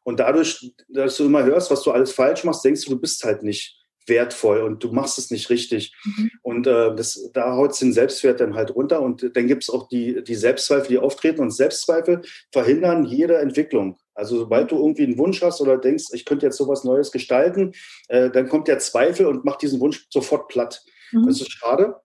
Und 0.04 0.20
dadurch, 0.20 0.74
dass 0.88 1.18
du 1.18 1.26
immer 1.26 1.44
hörst, 1.44 1.70
was 1.70 1.84
du 1.84 1.92
alles 1.92 2.12
falsch 2.12 2.44
machst, 2.44 2.66
denkst 2.66 2.86
du, 2.86 2.92
du 2.92 3.00
bist 3.00 3.24
halt 3.24 3.44
nicht 3.44 3.79
wertvoll 4.10 4.62
und 4.62 4.84
du 4.84 4.92
machst 4.92 5.18
es 5.18 5.32
nicht 5.32 5.50
richtig. 5.50 5.96
Mhm. 6.04 6.32
Und 6.42 6.68
äh, 6.68 6.96
das, 6.96 7.30
da 7.34 7.56
haut 7.56 7.72
es 7.72 7.80
den 7.80 7.94
Selbstwert 7.94 8.40
dann 8.40 8.56
halt 8.56 8.76
runter. 8.76 9.02
Und 9.02 9.36
dann 9.36 9.48
gibt 9.48 9.64
es 9.64 9.70
auch 9.70 9.88
die, 9.88 10.24
die 10.24 10.36
Selbstzweifel, 10.36 10.88
die 10.90 10.98
auftreten. 10.98 11.42
Und 11.42 11.52
Selbstzweifel 11.52 12.22
verhindern 12.52 13.06
jede 13.06 13.38
Entwicklung. 13.38 13.98
Also 14.14 14.38
sobald 14.38 14.72
du 14.72 14.78
irgendwie 14.78 15.04
einen 15.04 15.18
Wunsch 15.18 15.42
hast 15.42 15.62
oder 15.62 15.78
denkst, 15.78 16.06
ich 16.12 16.26
könnte 16.26 16.46
jetzt 16.46 16.58
sowas 16.58 16.84
Neues 16.84 17.12
gestalten, 17.12 17.72
äh, 18.10 18.30
dann 18.30 18.50
kommt 18.50 18.68
der 18.68 18.80
Zweifel 18.80 19.28
und 19.28 19.46
macht 19.46 19.62
diesen 19.62 19.80
Wunsch 19.80 20.08
sofort 20.10 20.50
platt. 20.50 20.84
Mhm. 21.12 21.26
Das 21.26 21.40
ist 21.40 21.52
schade. 21.52 21.96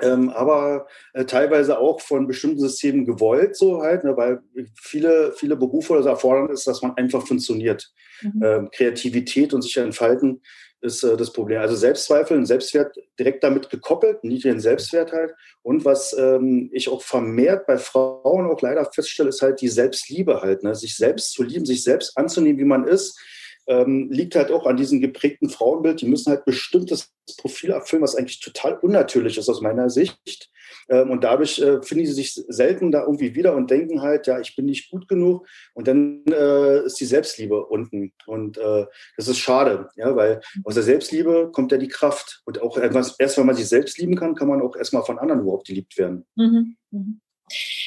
Ähm, 0.00 0.30
aber 0.30 0.88
äh, 1.12 1.24
teilweise 1.24 1.78
auch 1.78 2.00
von 2.00 2.26
bestimmten 2.26 2.58
Systemen 2.58 3.04
gewollt, 3.04 3.54
so 3.54 3.82
halt, 3.82 4.02
ne, 4.02 4.16
weil 4.16 4.40
viele, 4.74 5.32
viele 5.36 5.56
Berufe 5.56 5.92
oder 5.92 6.02
so 6.02 6.08
erfordern 6.08 6.50
ist, 6.50 6.66
dass 6.66 6.82
man 6.82 6.96
einfach 6.96 7.24
funktioniert. 7.24 7.92
Mhm. 8.22 8.42
Ähm, 8.42 8.68
Kreativität 8.72 9.54
und 9.54 9.62
sich 9.62 9.76
entfalten 9.76 10.42
ist 10.84 11.02
äh, 11.02 11.16
das 11.16 11.32
Problem. 11.32 11.60
Also 11.60 11.74
Selbstzweifel 11.74 12.36
und 12.36 12.46
Selbstwert 12.46 12.96
direkt 13.18 13.42
damit 13.42 13.70
gekoppelt, 13.70 14.22
niedrigen 14.22 14.60
Selbstwert 14.60 15.12
halt. 15.12 15.32
Und 15.62 15.84
was 15.84 16.14
ähm, 16.16 16.70
ich 16.72 16.88
auch 16.88 17.02
vermehrt 17.02 17.66
bei 17.66 17.78
Frauen 17.78 18.46
auch 18.46 18.60
leider 18.60 18.84
feststelle, 18.84 19.30
ist 19.30 19.42
halt 19.42 19.60
die 19.60 19.68
Selbstliebe 19.68 20.42
halt. 20.42 20.62
Ne? 20.62 20.74
Sich 20.74 20.96
selbst 20.96 21.32
zu 21.32 21.42
lieben, 21.42 21.66
sich 21.66 21.82
selbst 21.82 22.16
anzunehmen, 22.16 22.60
wie 22.60 22.64
man 22.64 22.86
ist, 22.86 23.18
ähm, 23.66 24.10
liegt 24.10 24.34
halt 24.36 24.50
auch 24.52 24.66
an 24.66 24.76
diesem 24.76 25.00
geprägten 25.00 25.48
Frauenbild. 25.48 26.02
Die 26.02 26.06
müssen 26.06 26.30
halt 26.30 26.44
bestimmtes 26.44 27.10
Profil 27.38 27.70
erfüllen, 27.70 28.02
was 28.02 28.14
eigentlich 28.14 28.40
total 28.40 28.78
unnatürlich 28.78 29.38
ist 29.38 29.48
aus 29.48 29.62
meiner 29.62 29.88
Sicht. 29.88 30.50
Ähm, 30.88 31.10
und 31.10 31.24
dadurch 31.24 31.58
äh, 31.58 31.82
finden 31.82 32.06
sie 32.06 32.12
sich 32.12 32.34
selten 32.34 32.92
da 32.92 33.02
irgendwie 33.02 33.34
wieder 33.34 33.54
und 33.54 33.70
denken 33.70 34.02
halt, 34.02 34.26
ja, 34.26 34.40
ich 34.40 34.54
bin 34.56 34.66
nicht 34.66 34.90
gut 34.90 35.08
genug. 35.08 35.46
Und 35.74 35.88
dann 35.88 36.24
äh, 36.26 36.84
ist 36.84 37.00
die 37.00 37.04
Selbstliebe 37.04 37.64
unten. 37.66 38.12
Und 38.26 38.58
äh, 38.58 38.86
das 39.16 39.28
ist 39.28 39.38
schade, 39.38 39.88
ja, 39.96 40.14
weil 40.16 40.40
aus 40.64 40.74
der 40.74 40.82
Selbstliebe 40.82 41.50
kommt 41.52 41.72
ja 41.72 41.78
die 41.78 41.88
Kraft. 41.88 42.42
Und 42.44 42.60
auch 42.62 42.76
etwas, 42.76 43.16
erst 43.18 43.38
wenn 43.38 43.46
man 43.46 43.56
sich 43.56 43.68
selbst 43.68 43.98
lieben 43.98 44.16
kann, 44.16 44.34
kann 44.34 44.48
man 44.48 44.62
auch 44.62 44.76
erstmal 44.76 45.04
von 45.04 45.18
anderen 45.18 45.42
überhaupt 45.42 45.66
geliebt 45.66 45.96
werden. 45.98 46.26
Mhm. 46.36 46.76
Mhm. 46.90 47.20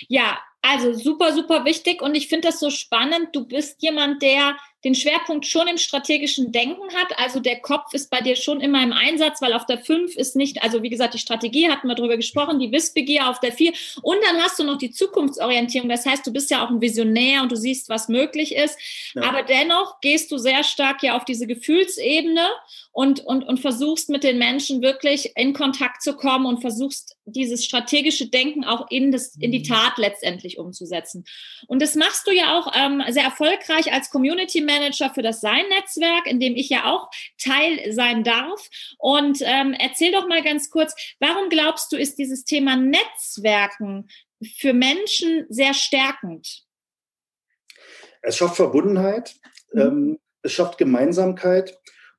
Ja, 0.07 0.39
also 0.61 0.93
super, 0.93 1.33
super 1.33 1.65
wichtig. 1.65 2.01
Und 2.01 2.15
ich 2.15 2.27
finde 2.27 2.49
das 2.49 2.59
so 2.59 2.69
spannend. 2.69 3.29
Du 3.33 3.47
bist 3.47 3.81
jemand, 3.81 4.21
der 4.21 4.57
den 4.83 4.95
Schwerpunkt 4.95 5.45
schon 5.45 5.67
im 5.67 5.77
strategischen 5.77 6.51
Denken 6.51 6.93
hat. 6.93 7.17
Also 7.17 7.39
der 7.39 7.59
Kopf 7.59 7.93
ist 7.93 8.09
bei 8.11 8.21
dir 8.21 8.35
schon 8.35 8.61
immer 8.61 8.83
im 8.83 8.93
Einsatz, 8.93 9.41
weil 9.41 9.53
auf 9.53 9.65
der 9.65 9.79
5 9.79 10.15
ist 10.15 10.35
nicht, 10.35 10.61
also 10.61 10.83
wie 10.83 10.89
gesagt, 10.89 11.13
die 11.13 11.19
Strategie 11.19 11.69
hatten 11.69 11.87
wir 11.87 11.95
drüber 11.95 12.15
gesprochen, 12.15 12.59
die 12.59 12.71
Wissbegier 12.71 13.27
auf 13.27 13.39
der 13.39 13.51
4. 13.51 13.73
Und 14.01 14.17
dann 14.23 14.41
hast 14.41 14.59
du 14.59 14.63
noch 14.63 14.77
die 14.77 14.91
Zukunftsorientierung. 14.91 15.89
Das 15.89 16.05
heißt, 16.05 16.25
du 16.27 16.31
bist 16.31 16.51
ja 16.51 16.63
auch 16.63 16.69
ein 16.69 16.81
Visionär 16.81 17.41
und 17.41 17.51
du 17.51 17.55
siehst, 17.55 17.89
was 17.89 18.07
möglich 18.07 18.55
ist. 18.55 18.77
Ja. 19.15 19.23
Aber 19.23 19.43
dennoch 19.43 19.99
gehst 20.01 20.31
du 20.31 20.37
sehr 20.37 20.63
stark 20.63 21.01
ja 21.01 21.17
auf 21.17 21.25
diese 21.25 21.47
Gefühlsebene 21.47 22.47
und, 22.97 23.23
und, 23.23 23.43
und 23.43 23.59
versuchst 23.59 24.09
mit 24.09 24.23
den 24.23 24.39
Menschen 24.39 24.81
wirklich 24.81 25.31
in 25.35 25.53
Kontakt 25.53 26.01
zu 26.01 26.15
kommen 26.15 26.47
und 26.47 26.61
versuchst 26.61 27.15
dieses 27.25 27.63
strategische 27.63 28.27
Denken 28.27 28.65
auch 28.65 28.87
in, 28.89 29.11
das, 29.11 29.35
in 29.35 29.51
die 29.51 29.59
mhm. 29.59 29.65
Tat 29.65 29.99
letztendlich 29.99 30.57
umzusetzen. 30.57 31.23
Und 31.67 31.79
das 31.83 31.93
machst 31.93 32.25
du 32.25 32.31
ja 32.31 32.57
auch 32.57 32.73
ähm, 32.75 33.03
sehr 33.09 33.25
erfolgreich 33.25 33.93
als 33.93 34.09
Community 34.09 34.61
Manager 34.61 35.11
für 35.13 35.21
das 35.21 35.41
Sein-Netzwerk, 35.41 36.25
in 36.25 36.39
dem 36.39 36.55
ich 36.55 36.69
ja 36.69 36.85
auch 36.85 37.11
Teil 37.39 37.93
sein 37.93 38.23
darf. 38.23 38.67
Und 38.97 39.43
ähm, 39.43 39.75
erzähl 39.77 40.11
doch 40.11 40.27
mal 40.27 40.41
ganz 40.41 40.71
kurz, 40.71 40.95
warum 41.19 41.49
glaubst 41.49 41.91
du, 41.91 41.97
ist 41.97 42.17
dieses 42.17 42.45
Thema 42.45 42.77
Netzwerken 42.77 44.07
für 44.57 44.73
Menschen 44.73 45.45
sehr 45.49 45.75
stärkend? 45.75 46.63
Es 48.23 48.37
schafft 48.37 48.55
Verbundenheit, 48.55 49.35
mhm. 49.71 49.81
ähm, 49.81 50.19
es 50.41 50.53
schafft 50.53 50.79
Gemeinsamkeit 50.79 51.77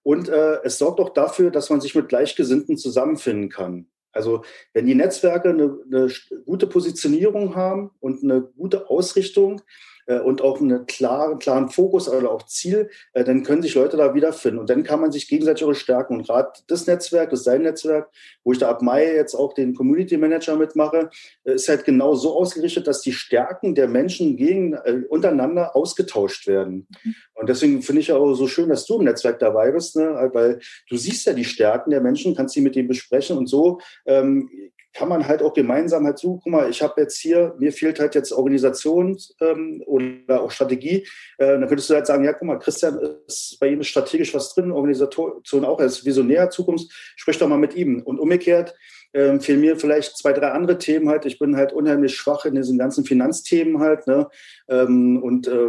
und 0.09 0.31
äh, 0.31 0.63
es 0.65 0.79
sorgt 0.79 1.01
auch 1.01 1.11
dafür, 1.11 1.51
dass 1.51 1.69
man 1.69 1.83
sich 1.83 1.95
mit 1.95 2.09
Gleichgesinnten 2.09 2.79
zusammenfinden 2.79 3.51
kann. 3.51 3.91
Also 4.11 4.43
wenn 4.73 4.87
die 4.87 4.95
Netzwerke 4.95 5.51
eine, 5.51 5.79
eine 5.85 6.09
gute 6.47 6.67
Positionierung 6.67 7.55
haben 7.55 7.91
und 8.01 8.25
eine 8.25 8.41
gute 8.41 8.89
Ausrichtung, 8.89 9.61
äh, 10.09 10.19
und 10.19 10.43
auch 10.43 10.61
einen 10.61 10.87
klaren, 10.87 11.39
klaren 11.39 11.69
Fokus 11.69 12.09
oder 12.09 12.31
auch 12.31 12.45
Ziel, 12.45 12.91
äh, 13.13 13.25
dann 13.25 13.43
können 13.45 13.63
sich 13.63 13.75
Leute 13.75 13.97
da 13.97 14.15
wiederfinden. 14.15 14.59
Und 14.59 14.71
dann 14.71 14.83
kann 14.83 15.01
man 15.01 15.13
sich 15.13 15.29
gegenseitig 15.29 15.65
auch 15.65 15.75
stärken. 15.75 16.17
Und 16.17 16.27
gerade 16.27 16.51
das 16.67 16.87
Netzwerk, 16.87 17.31
das 17.31 17.45
sein 17.45 17.63
Netzwerk, 17.63 18.11
wo 18.43 18.53
ich 18.53 18.59
da 18.59 18.71
ab 18.71 18.83
Mai 18.83 19.15
jetzt 19.15 19.35
auch 19.35 19.53
den 19.53 19.75
Community 19.75 20.17
Manager 20.17 20.57
mitmache, 20.57 21.11
äh, 21.45 21.53
ist 21.53 21.69
halt 21.69 21.85
genau 21.85 22.15
so 22.15 22.37
ausgerichtet, 22.37 22.87
dass 22.87 23.03
die 23.03 23.13
Stärken 23.13 23.75
der 23.75 23.87
Menschen 23.87 24.37
gegen, 24.37 24.73
äh, 24.73 25.03
untereinander 25.09 25.77
ausgetauscht 25.77 26.47
werden. 26.47 26.89
Mhm. 27.05 27.15
Und 27.39 27.49
deswegen 27.49 27.83
finde 27.83 28.01
ich 28.01 28.13
auch 28.13 28.35
so 28.35 28.49
schön, 28.49 28.69
dass 28.69 28.85
du 28.85 28.99
im 28.99 29.05
Netzwerk 29.05 29.39
dabei 29.39 29.71
bist, 29.71 29.97
ne? 29.97 30.31
weil 30.33 30.61
du 30.89 30.97
siehst 30.97 31.27
ja 31.27 31.33
die 31.33 31.45
Stärken 31.45 31.91
der 31.91 32.01
Menschen, 32.01 32.35
kannst 32.35 32.55
sie 32.55 32.61
mit 32.61 32.75
denen 32.75 32.89
besprechen 32.89 33.39
und 33.39 33.47
so 33.47 33.81
ähm, 34.07 34.51
kann 34.99 35.09
man 35.09 35.29
halt 35.29 35.43
auch 35.43 35.55
gemeinsam 35.55 36.05
halt 36.07 36.19
so, 36.19 36.41
guck 36.43 36.53
mal, 36.53 36.69
ich 36.69 36.83
habe 36.83 37.01
jetzt 37.01 37.19
hier, 37.19 37.55
mir 37.59 37.73
fehlt 37.73 38.01
halt 38.01 38.17
jetzt 38.17 38.33
Organisation 38.33 39.17
ähm, 39.41 39.83
oder 39.87 40.43
auch 40.43 40.51
Strategie. 40.51 41.07
Äh, 41.37 41.47
dann 41.47 41.69
könntest 41.69 41.89
du 41.91 41.95
halt 41.95 42.07
sagen, 42.07 42.25
ja, 42.25 42.33
guck 42.33 42.49
mal, 42.49 42.59
Christian 42.59 42.99
ist 43.27 43.59
bei 43.61 43.69
ihm 43.69 43.83
strategisch 43.85 44.35
was 44.35 44.55
drin, 44.55 44.73
Organisation 44.73 45.65
auch, 45.65 45.79
er 45.79 45.87
ist 45.87 46.05
Visionär, 46.05 46.51
Zukunft, 46.51 46.91
sprich 47.15 47.39
doch 47.39 47.49
mal 47.49 47.59
mit 47.59 47.77
ihm. 47.77 48.03
Und 48.03 48.19
umgekehrt, 48.19 48.75
ähm, 49.15 49.41
fehlen 49.41 49.61
mir 49.61 49.79
vielleicht 49.79 50.17
zwei, 50.17 50.33
drei 50.33 50.51
andere 50.51 50.79
Themen 50.79 51.09
halt. 51.09 51.27
Ich 51.27 51.39
bin 51.39 51.57
halt 51.57 51.73
unheimlich 51.73 52.17
schwach 52.17 52.45
in 52.45 52.55
diesen 52.55 52.79
ganzen 52.79 53.05
Finanzthemen 53.05 53.79
halt. 53.79 54.07
Ne? 54.07 54.29
Ähm, 54.69 55.23
und 55.23 55.47
äh, 55.47 55.69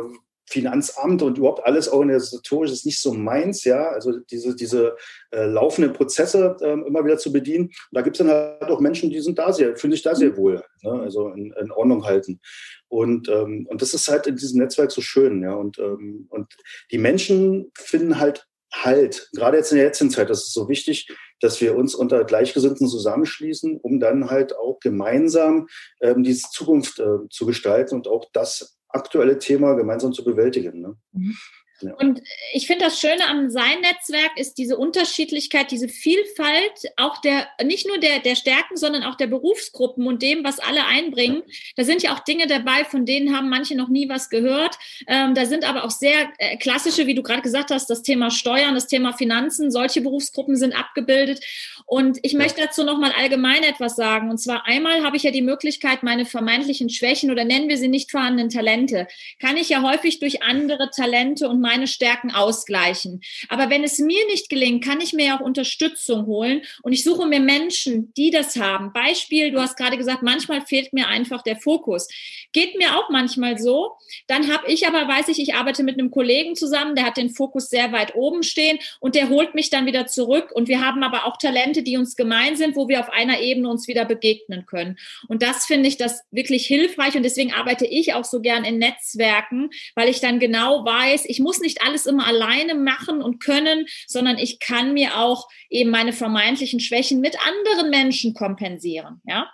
Finanzamt 0.49 1.21
und 1.21 1.37
überhaupt 1.37 1.65
alles 1.65 1.87
organisatorisch 1.89 2.71
ist 2.71 2.85
nicht 2.85 2.99
so 2.99 3.13
meins, 3.13 3.63
ja. 3.63 3.89
Also 3.89 4.19
diese, 4.31 4.55
diese 4.55 4.95
äh, 5.31 5.45
laufenden 5.45 5.93
Prozesse 5.93 6.57
äh, 6.61 6.73
immer 6.73 7.05
wieder 7.05 7.17
zu 7.17 7.31
bedienen. 7.31 7.65
Und 7.65 7.75
da 7.91 8.01
gibt 8.01 8.19
es 8.19 8.25
dann 8.25 8.35
halt 8.35 8.69
auch 8.71 8.79
Menschen, 8.79 9.09
die 9.09 9.19
sind 9.19 9.37
da 9.37 9.53
sehr, 9.53 9.75
fühlen 9.77 9.93
sich 9.93 10.01
da 10.01 10.15
sehr 10.15 10.35
wohl, 10.37 10.63
ne? 10.83 10.91
also 10.91 11.29
in, 11.29 11.53
in, 11.59 11.71
Ordnung 11.71 12.03
halten. 12.03 12.39
Und, 12.87 13.29
ähm, 13.29 13.67
und 13.69 13.81
das 13.81 13.93
ist 13.93 14.07
halt 14.07 14.27
in 14.27 14.35
diesem 14.35 14.59
Netzwerk 14.59 14.91
so 14.91 15.01
schön, 15.01 15.43
ja. 15.43 15.53
Und, 15.53 15.77
ähm, 15.79 16.27
und 16.29 16.53
die 16.91 16.97
Menschen 16.97 17.71
finden 17.75 18.19
halt 18.19 18.45
Halt, 18.71 19.29
gerade 19.33 19.57
jetzt 19.57 19.71
in 19.71 19.77
der 19.77 19.87
jetzigen 19.87 20.11
Zeit, 20.11 20.29
das 20.29 20.43
ist 20.43 20.53
so 20.53 20.69
wichtig, 20.69 21.07
dass 21.39 21.59
wir 21.59 21.75
uns 21.75 21.95
unter 21.95 22.23
Gleichgesinnten 22.23 22.87
zusammenschließen, 22.87 23.79
um 23.81 23.99
dann 23.99 24.29
halt 24.29 24.55
auch 24.55 24.79
gemeinsam 24.79 25.67
ähm, 26.01 26.21
diese 26.21 26.49
Zukunft 26.51 26.99
äh, 26.99 27.27
zu 27.31 27.47
gestalten 27.47 27.95
und 27.95 28.07
auch 28.07 28.29
das 28.31 28.78
aktuelle 28.89 29.39
Thema 29.39 29.73
gemeinsam 29.73 30.13
zu 30.13 30.23
bewältigen. 30.23 30.81
Ne? 30.81 30.95
Mhm. 31.11 31.35
Ja. 31.81 31.93
Und 31.93 32.21
ich 32.53 32.67
finde 32.67 32.85
das 32.85 32.99
Schöne 32.99 33.27
am 33.27 33.49
Sein-Netzwerk 33.49 34.37
ist 34.37 34.57
diese 34.57 34.77
Unterschiedlichkeit, 34.77 35.71
diese 35.71 35.87
Vielfalt, 35.87 36.91
auch 36.97 37.21
der, 37.21 37.47
nicht 37.63 37.87
nur 37.87 37.97
der, 37.97 38.19
der 38.19 38.35
Stärken, 38.35 38.77
sondern 38.77 39.03
auch 39.03 39.15
der 39.15 39.27
Berufsgruppen 39.27 40.05
und 40.07 40.21
dem, 40.21 40.43
was 40.43 40.59
alle 40.59 40.85
einbringen. 40.85 41.43
Da 41.75 41.83
sind 41.83 42.03
ja 42.03 42.13
auch 42.13 42.19
Dinge 42.19 42.47
dabei, 42.47 42.83
von 42.85 43.05
denen 43.05 43.35
haben 43.35 43.49
manche 43.49 43.75
noch 43.75 43.89
nie 43.89 44.09
was 44.09 44.29
gehört. 44.29 44.77
Ähm, 45.07 45.35
da 45.35 45.45
sind 45.45 45.63
aber 45.63 45.85
auch 45.85 45.91
sehr 45.91 46.29
äh, 46.37 46.57
klassische, 46.57 47.07
wie 47.07 47.15
du 47.15 47.23
gerade 47.23 47.41
gesagt 47.41 47.71
hast, 47.71 47.89
das 47.89 48.01
Thema 48.01 48.31
Steuern, 48.31 48.75
das 48.75 48.87
Thema 48.87 49.13
Finanzen, 49.13 49.71
solche 49.71 50.01
Berufsgruppen 50.01 50.55
sind 50.55 50.77
abgebildet. 50.77 51.43
Und 51.85 52.19
ich 52.21 52.33
möchte 52.33 52.61
dazu 52.61 52.83
nochmal 52.83 53.13
allgemein 53.17 53.63
etwas 53.63 53.95
sagen. 53.95 54.29
Und 54.29 54.37
zwar 54.37 54.65
einmal 54.65 55.03
habe 55.03 55.17
ich 55.17 55.23
ja 55.23 55.31
die 55.31 55.41
Möglichkeit, 55.41 56.03
meine 56.03 56.25
vermeintlichen 56.25 56.89
Schwächen 56.89 57.31
oder 57.31 57.45
nennen 57.45 57.69
wir 57.69 57.77
sie 57.77 57.87
nicht 57.87 58.11
vorhandenen 58.11 58.49
Talente, 58.49 59.07
kann 59.39 59.57
ich 59.57 59.69
ja 59.69 59.81
häufig 59.81 60.19
durch 60.19 60.43
andere 60.43 60.89
Talente 60.91 61.49
und 61.49 61.61
meine 61.69 61.87
Stärken 61.87 62.31
ausgleichen. 62.31 63.21
Aber 63.47 63.69
wenn 63.69 63.83
es 63.83 63.99
mir 63.99 64.25
nicht 64.25 64.49
gelingt, 64.49 64.83
kann 64.83 65.01
ich 65.01 65.13
mir 65.13 65.35
auch 65.35 65.39
Unterstützung 65.39 66.25
holen 66.25 66.63
und 66.81 66.93
ich 66.93 67.03
suche 67.03 67.27
mir 67.27 67.39
Menschen, 67.39 68.11
die 68.15 68.31
das 68.31 68.55
haben. 68.55 68.91
Beispiel, 68.91 69.51
du 69.51 69.61
hast 69.61 69.77
gerade 69.77 69.97
gesagt, 69.97 70.23
manchmal 70.23 70.61
fehlt 70.61 70.93
mir 70.93 71.07
einfach 71.07 71.43
der 71.43 71.57
Fokus. 71.57 72.07
Geht 72.53 72.75
mir 72.77 72.97
auch 72.97 73.09
manchmal 73.09 73.59
so. 73.59 73.91
Dann 74.27 74.51
habe 74.51 74.71
ich 74.71 74.87
aber, 74.87 75.07
weiß 75.07 75.27
ich, 75.27 75.39
ich 75.39 75.53
arbeite 75.53 75.83
mit 75.83 75.99
einem 75.99 76.09
Kollegen 76.09 76.55
zusammen, 76.55 76.95
der 76.95 77.05
hat 77.05 77.17
den 77.17 77.29
Fokus 77.29 77.69
sehr 77.69 77.91
weit 77.91 78.15
oben 78.15 78.41
stehen 78.41 78.79
und 78.99 79.13
der 79.13 79.29
holt 79.29 79.53
mich 79.53 79.69
dann 79.69 79.85
wieder 79.85 80.07
zurück. 80.07 80.51
Und 80.51 80.67
wir 80.67 80.83
haben 80.83 81.03
aber 81.03 81.25
auch 81.25 81.37
Talente, 81.37 81.83
die 81.83 81.97
uns 81.97 82.15
gemein 82.15 82.55
sind, 82.55 82.75
wo 82.75 82.87
wir 82.87 82.99
auf 82.99 83.09
einer 83.09 83.39
Ebene 83.41 83.69
uns 83.69 83.87
wieder 83.87 84.05
begegnen 84.05 84.65
können. 84.65 84.97
Und 85.27 85.43
das 85.43 85.67
finde 85.67 85.87
ich 85.87 85.97
das 85.97 86.23
wirklich 86.31 86.65
hilfreich 86.65 87.15
und 87.15 87.23
deswegen 87.23 87.53
arbeite 87.53 87.85
ich 87.85 88.13
auch 88.15 88.25
so 88.25 88.41
gern 88.41 88.63
in 88.63 88.79
Netzwerken, 88.79 89.69
weil 89.93 90.09
ich 90.09 90.19
dann 90.19 90.39
genau 90.39 90.83
weiß, 90.85 91.25
ich 91.25 91.39
muss 91.39 91.58
nicht 91.61 91.81
alles 91.81 92.05
immer 92.05 92.27
alleine 92.27 92.75
machen 92.75 93.21
und 93.21 93.39
können, 93.39 93.85
sondern 94.07 94.37
ich 94.37 94.59
kann 94.59 94.93
mir 94.93 95.17
auch 95.17 95.47
eben 95.69 95.89
meine 95.89 96.13
vermeintlichen 96.13 96.79
Schwächen 96.79 97.19
mit 97.19 97.37
anderen 97.45 97.89
Menschen 97.89 98.33
kompensieren. 98.33 99.21
Ja. 99.25 99.49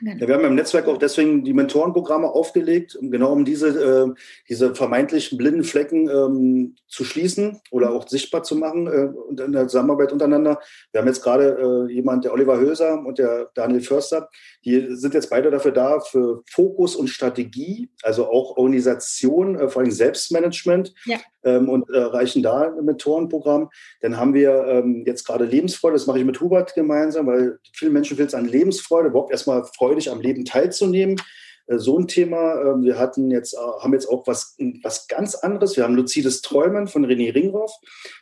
Genau. 0.00 0.16
Ja, 0.16 0.28
wir 0.28 0.34
haben 0.34 0.44
im 0.44 0.54
Netzwerk 0.54 0.86
auch 0.86 0.98
deswegen 0.98 1.44
die 1.44 1.52
Mentorenprogramme 1.52 2.28
aufgelegt, 2.28 2.98
genau 3.00 3.32
um 3.32 3.44
diese, 3.44 3.68
äh, 3.68 4.14
diese 4.48 4.74
vermeintlichen 4.74 5.38
blinden 5.38 5.64
Flecken 5.64 6.08
ähm, 6.08 6.76
zu 6.86 7.04
schließen 7.04 7.60
oder 7.70 7.90
auch 7.90 8.08
sichtbar 8.08 8.42
zu 8.42 8.56
machen 8.56 8.86
äh, 8.86 9.08
und 9.28 9.40
in 9.40 9.52
der 9.52 9.68
Zusammenarbeit 9.68 10.12
untereinander. 10.12 10.60
Wir 10.92 11.00
haben 11.00 11.08
jetzt 11.08 11.22
gerade 11.22 11.88
äh, 11.88 11.92
jemand, 11.92 12.24
der 12.24 12.32
Oliver 12.32 12.58
Höser 12.58 13.04
und 13.04 13.18
der 13.18 13.50
Daniel 13.54 13.80
Förster, 13.80 14.28
die 14.64 14.86
sind 14.96 15.14
jetzt 15.14 15.30
beide 15.30 15.50
dafür 15.50 15.72
da, 15.72 16.00
für 16.00 16.42
Fokus 16.50 16.96
und 16.96 17.08
Strategie, 17.08 17.90
also 18.02 18.26
auch 18.26 18.56
Organisation, 18.56 19.58
äh, 19.58 19.68
vor 19.68 19.82
allem 19.82 19.90
Selbstmanagement 19.90 20.94
ja. 21.06 21.18
ähm, 21.44 21.68
und 21.68 21.88
äh, 21.90 21.98
reichen 21.98 22.42
da 22.42 22.72
ein 22.76 22.84
Mentorenprogramm. 22.84 23.70
Dann 24.00 24.16
haben 24.16 24.34
wir 24.34 24.64
ähm, 24.66 25.04
jetzt 25.06 25.26
gerade 25.26 25.44
Lebensfreude, 25.44 25.94
das 25.94 26.06
mache 26.06 26.18
ich 26.18 26.24
mit 26.24 26.40
Hubert 26.40 26.74
gemeinsam, 26.74 27.26
weil 27.26 27.58
viele 27.72 27.90
Menschen 27.90 28.16
fehlt 28.16 28.28
es 28.28 28.34
an 28.34 28.46
Lebensfreude, 28.46 29.08
überhaupt 29.08 29.32
erstmal 29.32 29.64
freudig 29.88 30.10
am 30.10 30.20
Leben 30.20 30.44
teilzunehmen. 30.44 31.16
Äh, 31.66 31.78
so 31.78 31.98
ein 31.98 32.08
Thema. 32.08 32.60
Ähm, 32.62 32.82
wir 32.82 32.98
hatten 32.98 33.30
jetzt, 33.30 33.54
äh, 33.54 33.82
haben 33.82 33.92
jetzt 33.92 34.08
auch 34.08 34.26
was, 34.26 34.56
was 34.82 35.06
ganz 35.08 35.34
anderes. 35.34 35.76
Wir 35.76 35.84
haben 35.84 35.94
luzides 35.94 36.42
Träumen 36.42 36.88
von 36.88 37.06
René 37.06 37.34
Ringhoff. 37.34 37.72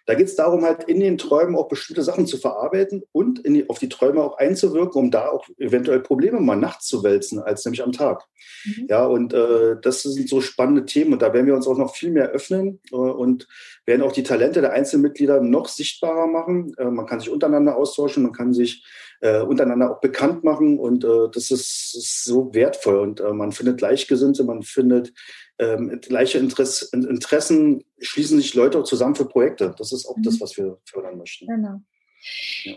Da 0.07 0.15
geht 0.15 0.27
es 0.27 0.37
darum, 0.37 0.65
halt 0.65 0.85
in 0.85 1.01
den 1.01 1.19
Träumen 1.19 1.57
auch 1.57 1.69
bestimmte 1.69 2.03
Sachen 2.03 2.27
zu 2.27 2.39
verarbeiten 2.39 3.03
und 3.13 3.47
die, 3.47 3.69
auf 3.69 3.79
die 3.79 3.89
Träume 3.89 4.23
auch 4.23 4.39
einzuwirken, 4.39 5.01
um 5.01 5.11
da 5.11 5.29
auch 5.29 5.47
eventuell 5.59 6.01
Probleme 6.01 6.41
mal 6.41 6.57
nachts 6.57 6.87
zu 6.87 7.03
wälzen, 7.03 7.41
als 7.41 7.65
nämlich 7.65 7.83
am 7.83 7.93
Tag. 7.93 8.25
Mhm. 8.65 8.87
Ja, 8.89 9.07
und 9.07 9.33
äh, 9.33 9.77
das 9.81 10.03
sind 10.03 10.29
so 10.29 10.41
spannende 10.41 10.85
Themen 10.85 11.13
und 11.13 11.23
da 11.23 11.33
werden 11.33 11.47
wir 11.47 11.55
uns 11.55 11.67
auch 11.67 11.79
noch 11.79 11.95
viel 11.95 12.11
mehr 12.11 12.29
öffnen 12.29 12.81
äh, 12.93 12.97
und 12.97 13.49
werden 13.85 14.03
auch 14.03 14.13
die 14.13 14.23
Talente 14.23 14.61
der 14.61 14.73
Einzelmitglieder 14.73 15.41
noch 15.41 15.69
sichtbarer 15.69 16.27
machen. 16.27 16.75
Äh, 16.79 16.91
man 16.91 17.07
kann 17.07 17.21
sich 17.21 17.31
untereinander 17.31 17.77
austauschen, 17.77 18.23
man 18.23 18.33
kann 18.33 18.53
sich 18.53 18.85
äh, 19.21 19.41
untereinander 19.41 19.93
auch 19.93 20.01
bekannt 20.01 20.45
machen. 20.45 20.79
Und 20.79 21.05
äh, 21.05 21.29
das 21.33 21.51
ist, 21.51 21.95
ist, 21.97 22.25
so 22.25 22.53
wertvoll. 22.55 22.99
Und 22.99 23.21
äh, 23.21 23.33
man 23.33 23.53
findet 23.53 23.79
Gleichgesinnte, 23.79 24.45
man 24.45 24.63
findet 24.63 25.13
ähm, 25.59 26.01
gleiche 26.03 26.39
Interesse, 26.39 26.89
Interessen, 26.93 27.85
schließen 27.99 28.39
sich 28.39 28.55
Leute 28.55 28.79
auch 28.79 28.85
zusammen 28.85 29.15
für 29.15 29.27
Projekte. 29.27 29.75
Das 29.79 29.93
ist 29.93 30.07
auch 30.07 30.17
mhm. 30.17 30.23
das, 30.23 30.41
was 30.41 30.57
wir 30.57 30.79
fördern 30.85 31.19
möchten. 31.19 31.47
Genau. 31.47 31.81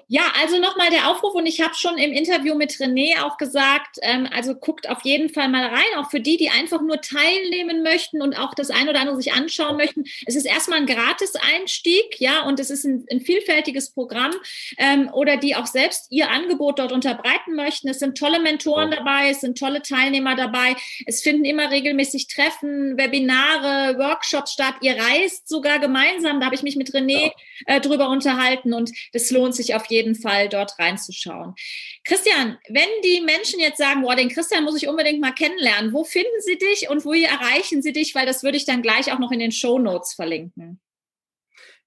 Ja, 0.07 0.31
also 0.39 0.59
nochmal 0.59 0.89
der 0.89 1.09
Aufruf 1.09 1.33
und 1.33 1.45
ich 1.45 1.61
habe 1.61 1.73
schon 1.73 1.97
im 1.97 2.11
Interview 2.11 2.55
mit 2.55 2.71
René 2.73 3.23
auch 3.23 3.37
gesagt, 3.37 3.97
ähm, 4.01 4.27
also 4.31 4.55
guckt 4.55 4.89
auf 4.89 5.03
jeden 5.03 5.29
Fall 5.29 5.49
mal 5.49 5.65
rein, 5.65 5.97
auch 5.97 6.09
für 6.09 6.19
die, 6.19 6.37
die 6.37 6.49
einfach 6.49 6.81
nur 6.81 7.01
teilnehmen 7.01 7.83
möchten 7.83 8.21
und 8.21 8.37
auch 8.37 8.53
das 8.53 8.69
ein 8.69 8.87
oder 8.87 8.99
andere 8.99 9.15
sich 9.15 9.33
anschauen 9.33 9.77
möchten. 9.77 10.03
Es 10.25 10.35
ist 10.35 10.45
erstmal 10.45 10.79
ein 10.79 10.85
Gratis-Einstieg, 10.85 12.19
ja, 12.19 12.43
und 12.43 12.59
es 12.59 12.69
ist 12.69 12.85
ein, 12.85 13.05
ein 13.11 13.21
vielfältiges 13.21 13.91
Programm 13.91 14.31
ähm, 14.77 15.09
oder 15.13 15.37
die 15.37 15.55
auch 15.55 15.65
selbst 15.65 16.07
ihr 16.11 16.29
Angebot 16.29 16.79
dort 16.79 16.91
unterbreiten 16.91 17.55
möchten. 17.55 17.89
Es 17.89 17.99
sind 17.99 18.17
tolle 18.17 18.39
Mentoren 18.39 18.91
dabei, 18.91 19.29
es 19.29 19.41
sind 19.41 19.57
tolle 19.57 19.81
Teilnehmer 19.81 20.35
dabei. 20.35 20.75
Es 21.05 21.21
finden 21.21 21.45
immer 21.45 21.71
regelmäßig 21.71 22.27
Treffen, 22.27 22.97
Webinare, 22.97 23.97
Workshops 23.97 24.53
statt. 24.53 24.75
Ihr 24.81 24.95
reist 24.95 25.49
sogar 25.49 25.79
gemeinsam, 25.79 26.39
da 26.39 26.45
habe 26.45 26.55
ich 26.55 26.63
mich 26.63 26.75
mit 26.75 26.91
René 26.91 27.31
äh, 27.65 27.81
drüber 27.81 28.09
unterhalten 28.09 28.73
und 28.73 28.91
das 29.13 29.31
lohnt 29.31 29.38
sich 29.53 29.75
auf 29.75 29.85
jeden 29.87 30.15
Fall, 30.15 30.49
dort 30.49 30.77
reinzuschauen. 30.79 31.55
Christian, 32.03 32.57
wenn 32.69 32.89
die 33.03 33.21
Menschen 33.21 33.59
jetzt 33.59 33.77
sagen, 33.77 34.01
boah, 34.01 34.15
den 34.15 34.29
Christian 34.29 34.63
muss 34.63 34.81
ich 34.81 34.87
unbedingt 34.87 35.21
mal 35.21 35.33
kennenlernen, 35.33 35.93
wo 35.93 36.03
finden 36.03 36.41
sie 36.41 36.57
dich 36.57 36.89
und 36.89 37.05
wo 37.05 37.13
erreichen 37.13 37.81
sie 37.81 37.93
dich? 37.93 38.15
Weil 38.15 38.25
das 38.25 38.43
würde 38.43 38.57
ich 38.57 38.65
dann 38.65 38.81
gleich 38.81 39.11
auch 39.11 39.19
noch 39.19 39.31
in 39.31 39.39
den 39.39 39.51
Show 39.51 39.79
Notes 39.79 40.13
verlinken. 40.13 40.79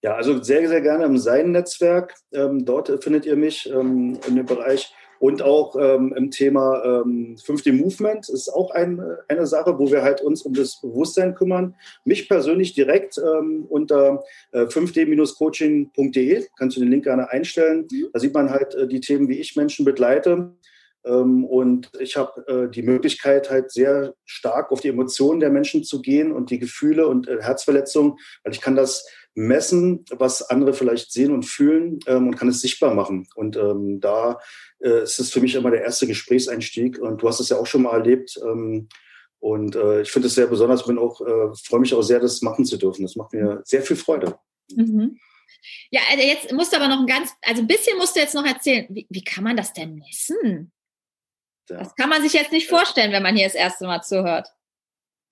Ja, 0.02 0.16
also 0.16 0.42
sehr, 0.42 0.66
sehr 0.68 0.80
gerne 0.80 1.04
im 1.04 1.16
Sein-Netzwerk. 1.16 2.14
Ähm, 2.32 2.64
dort 2.64 3.04
findet 3.04 3.25
ihr 3.25 3.37
mich 3.37 3.71
ähm, 3.71 4.18
in 4.26 4.35
dem 4.35 4.47
Bereich 4.47 4.92
und 5.23 5.41
auch 5.41 5.76
ähm, 5.79 6.12
im 6.17 6.33
Thema 6.33 6.83
ähm, 6.85 7.37
5D 7.37 7.73
Movement 7.75 8.29
ist 8.29 8.49
auch 8.49 8.73
ein, 8.73 9.00
eine 9.29 9.47
Sache, 9.47 9.79
wo 9.79 9.88
wir 9.93 10.02
halt 10.02 10.21
uns 10.21 10.43
um 10.43 10.52
das 10.52 10.81
Bewusstsein 10.81 11.37
kümmern. 11.37 11.76
Mich 12.05 12.29
persönlich 12.29 12.75
direkt 12.75 13.19
ähm, 13.19 13.64
unter 13.69 14.25
äh, 14.50 14.62
5D-coaching.de, 14.62 16.47
kannst 16.59 16.76
du 16.76 16.81
den 16.81 16.91
Link 16.91 17.05
gerne 17.05 17.31
einstellen. 17.31 17.87
Mhm. 17.88 18.09
Da 18.12 18.19
sieht 18.19 18.35
man 18.35 18.50
halt 18.50 18.75
äh, 18.75 18.88
die 18.88 18.99
Themen, 18.99 19.29
wie 19.29 19.38
ich 19.38 19.55
Menschen 19.55 19.85
begleite. 19.85 20.57
Ähm, 21.05 21.45
und 21.45 21.93
ich 22.00 22.17
habe 22.17 22.45
äh, 22.49 22.69
die 22.69 22.83
Möglichkeit, 22.83 23.49
halt 23.49 23.71
sehr 23.71 24.14
stark 24.25 24.73
auf 24.73 24.81
die 24.81 24.88
Emotionen 24.88 25.38
der 25.38 25.50
Menschen 25.50 25.85
zu 25.85 26.02
gehen 26.02 26.33
und 26.33 26.50
die 26.50 26.59
Gefühle 26.59 27.07
und 27.07 27.29
äh, 27.29 27.41
Herzverletzungen, 27.41 28.19
weil 28.43 28.55
ich 28.55 28.61
kann 28.61 28.75
das 28.75 29.07
messen, 29.34 30.04
was 30.10 30.42
andere 30.42 30.74
vielleicht 30.74 31.12
sehen 31.12 31.32
und 31.32 31.44
fühlen 31.44 32.00
ähm, 32.06 32.28
und 32.28 32.36
kann 32.36 32.48
es 32.48 32.60
sichtbar 32.60 32.94
machen. 32.94 33.26
Und 33.34 33.56
ähm, 33.56 34.00
da 34.00 34.40
äh, 34.80 35.02
ist 35.02 35.18
es 35.18 35.32
für 35.32 35.40
mich 35.40 35.54
immer 35.54 35.70
der 35.70 35.82
erste 35.82 36.06
Gesprächseinstieg. 36.06 36.98
Und 36.98 37.22
du 37.22 37.28
hast 37.28 37.40
es 37.40 37.48
ja 37.48 37.56
auch 37.56 37.66
schon 37.66 37.82
mal 37.82 37.94
erlebt. 37.94 38.38
Ähm, 38.44 38.88
und 39.38 39.74
äh, 39.74 40.02
ich 40.02 40.10
finde 40.10 40.28
es 40.28 40.34
sehr 40.34 40.46
besonders, 40.46 40.86
bin 40.86 40.98
auch, 40.98 41.20
äh, 41.20 41.54
freue 41.64 41.80
mich 41.80 41.94
auch 41.94 42.02
sehr, 42.02 42.20
das 42.20 42.42
machen 42.42 42.64
zu 42.64 42.76
dürfen. 42.76 43.02
Das 43.02 43.16
macht 43.16 43.32
mir 43.32 43.62
sehr 43.64 43.82
viel 43.82 43.96
Freude. 43.96 44.38
Mhm. 44.74 45.18
Ja, 45.90 46.00
also 46.10 46.22
jetzt 46.22 46.52
musst 46.52 46.72
du 46.72 46.76
aber 46.76 46.88
noch 46.88 47.00
ein 47.00 47.06
ganz, 47.06 47.30
also 47.42 47.62
ein 47.62 47.66
bisschen 47.66 47.96
musst 47.98 48.16
du 48.16 48.20
jetzt 48.20 48.34
noch 48.34 48.44
erzählen. 48.44 48.86
Wie, 48.90 49.06
wie 49.08 49.24
kann 49.24 49.44
man 49.44 49.56
das 49.56 49.72
denn 49.72 49.96
messen? 49.96 50.72
Ja. 51.70 51.78
Das 51.78 51.94
kann 51.94 52.08
man 52.08 52.22
sich 52.22 52.34
jetzt 52.34 52.52
nicht 52.52 52.68
vorstellen, 52.68 53.12
wenn 53.12 53.22
man 53.22 53.36
hier 53.36 53.46
das 53.46 53.54
erste 53.54 53.86
Mal 53.86 54.02
zuhört 54.02 54.48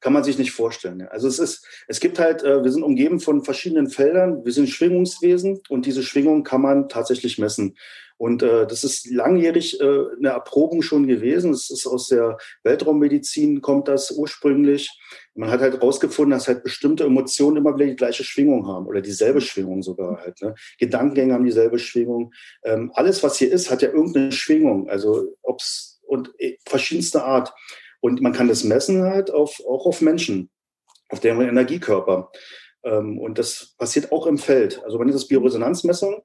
kann 0.01 0.13
man 0.13 0.25
sich 0.25 0.39
nicht 0.39 0.53
vorstellen. 0.53 1.07
Also 1.11 1.29
es 1.29 1.39
ist, 1.39 1.67
es 1.89 2.01
gibt 2.01 2.19
halt, 2.19 2.43
äh, 2.43 2.63
wir 2.63 2.71
sind 2.71 2.83
umgeben 2.83 3.21
von 3.21 3.45
verschiedenen 3.45 3.89
Feldern, 3.89 4.45
wir 4.45 4.53
sind 4.53 4.69
Schwingungswesen 4.69 5.61
und 5.69 5.87
diese 5.87 6.03
Schwingung 6.03 6.43
kann 6.43 6.63
man 6.63 6.89
tatsächlich 6.89 7.39
messen. 7.39 7.77
Und 8.21 8.43
äh, 8.43 8.67
das 8.67 8.85
ist 8.85 9.11
langjährig 9.11 9.81
äh, 9.81 9.85
eine 9.85 10.29
Erprobung 10.29 10.83
schon 10.83 11.07
gewesen. 11.07 11.53
Es 11.53 11.71
ist 11.71 11.87
aus 11.87 12.09
der 12.09 12.37
Weltraummedizin 12.65 13.63
kommt 13.63 13.89
das 13.89 14.11
ursprünglich. 14.11 14.91
Man 15.35 15.51
hat 15.51 15.61
halt 15.61 15.73
herausgefunden, 15.73 16.33
dass 16.33 16.47
halt 16.47 16.63
bestimmte 16.63 17.05
Emotionen 17.05 17.57
immer 17.57 17.75
wieder 17.75 17.87
die 17.87 17.97
gleiche 17.97 18.23
Schwingung 18.23 18.67
haben 18.67 18.87
oder 18.87 19.01
dieselbe 19.01 19.41
Schwingung 19.41 19.83
sogar 19.83 20.21
halt. 20.21 20.43
Ne? 20.43 20.55
Gedankengänge 20.79 21.33
haben 21.33 21.47
dieselbe 21.47 21.79
Schwingung. 21.79 22.35
Ähm, 22.63 22.91
alles, 22.93 23.23
was 23.23 23.39
hier 23.39 23.51
ist, 23.51 23.71
hat 23.71 23.81
ja 23.81 23.89
irgendeine 23.89 24.33
Schwingung. 24.33 24.91
Also 24.91 25.35
ob's 25.41 26.03
und 26.03 26.31
äh, 26.39 26.59
verschiedenste 26.67 27.25
Art. 27.25 27.55
Und 28.01 28.21
man 28.21 28.33
kann 28.33 28.49
das 28.49 28.65
messen 28.65 29.03
halt 29.03 29.31
auf, 29.31 29.61
auch 29.67 29.87
auf 29.87 30.01
Menschen, 30.01 30.51
auf 31.09 31.21
deren 31.21 31.41
Energiekörper. 31.41 32.31
Ähm, 32.83 33.19
und 33.19 33.39
das 33.39 33.75
passiert 33.79 34.13
auch 34.13 34.27
im 34.27 34.39
Feld. 34.39 34.83
Also 34.85 34.99
man 34.99 35.09
ist 35.09 35.15
das 35.15 35.29
Bioresonanzmessung. 35.29 36.23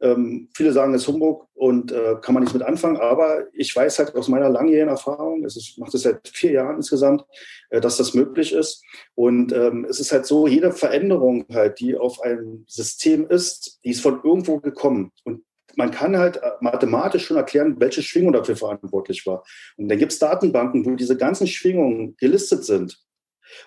Ähm, 0.00 0.50
viele 0.54 0.72
sagen, 0.72 0.92
es 0.92 1.02
ist 1.02 1.08
Humbug 1.08 1.48
und 1.54 1.90
äh, 1.90 2.16
kann 2.20 2.34
man 2.34 2.42
nicht 2.42 2.52
mit 2.52 2.62
anfangen, 2.62 2.98
aber 2.98 3.46
ich 3.54 3.74
weiß 3.74 3.98
halt 3.98 4.14
aus 4.14 4.28
meiner 4.28 4.50
langjährigen 4.50 4.90
Erfahrung, 4.90 5.42
es 5.42 5.56
ist, 5.56 5.78
mache 5.78 5.92
das 5.92 6.02
seit 6.02 6.28
vier 6.28 6.52
Jahren 6.52 6.76
insgesamt, 6.76 7.24
äh, 7.70 7.80
dass 7.80 7.96
das 7.96 8.12
möglich 8.12 8.52
ist. 8.52 8.84
Und 9.14 9.54
ähm, 9.54 9.86
es 9.88 9.98
ist 9.98 10.12
halt 10.12 10.26
so, 10.26 10.46
jede 10.46 10.72
Veränderung 10.72 11.46
halt, 11.50 11.80
die 11.80 11.96
auf 11.96 12.20
einem 12.20 12.64
System 12.68 13.26
ist, 13.26 13.80
die 13.84 13.90
ist 13.90 14.02
von 14.02 14.20
irgendwo 14.22 14.60
gekommen. 14.60 15.12
Und 15.24 15.45
man 15.76 15.90
kann 15.90 16.16
halt 16.16 16.38
äh, 16.38 16.50
mathematisch 16.60 17.26
schon 17.26 17.36
erklären, 17.36 17.76
welche 17.78 18.02
Schwingung 18.02 18.32
dafür 18.32 18.56
verantwortlich 18.56 19.26
war. 19.26 19.44
Und 19.76 19.88
dann 19.88 19.98
gibt 19.98 20.12
es 20.12 20.18
Datenbanken, 20.18 20.84
wo 20.84 20.96
diese 20.96 21.16
ganzen 21.16 21.46
Schwingungen 21.46 22.16
gelistet 22.16 22.64
sind. 22.64 22.98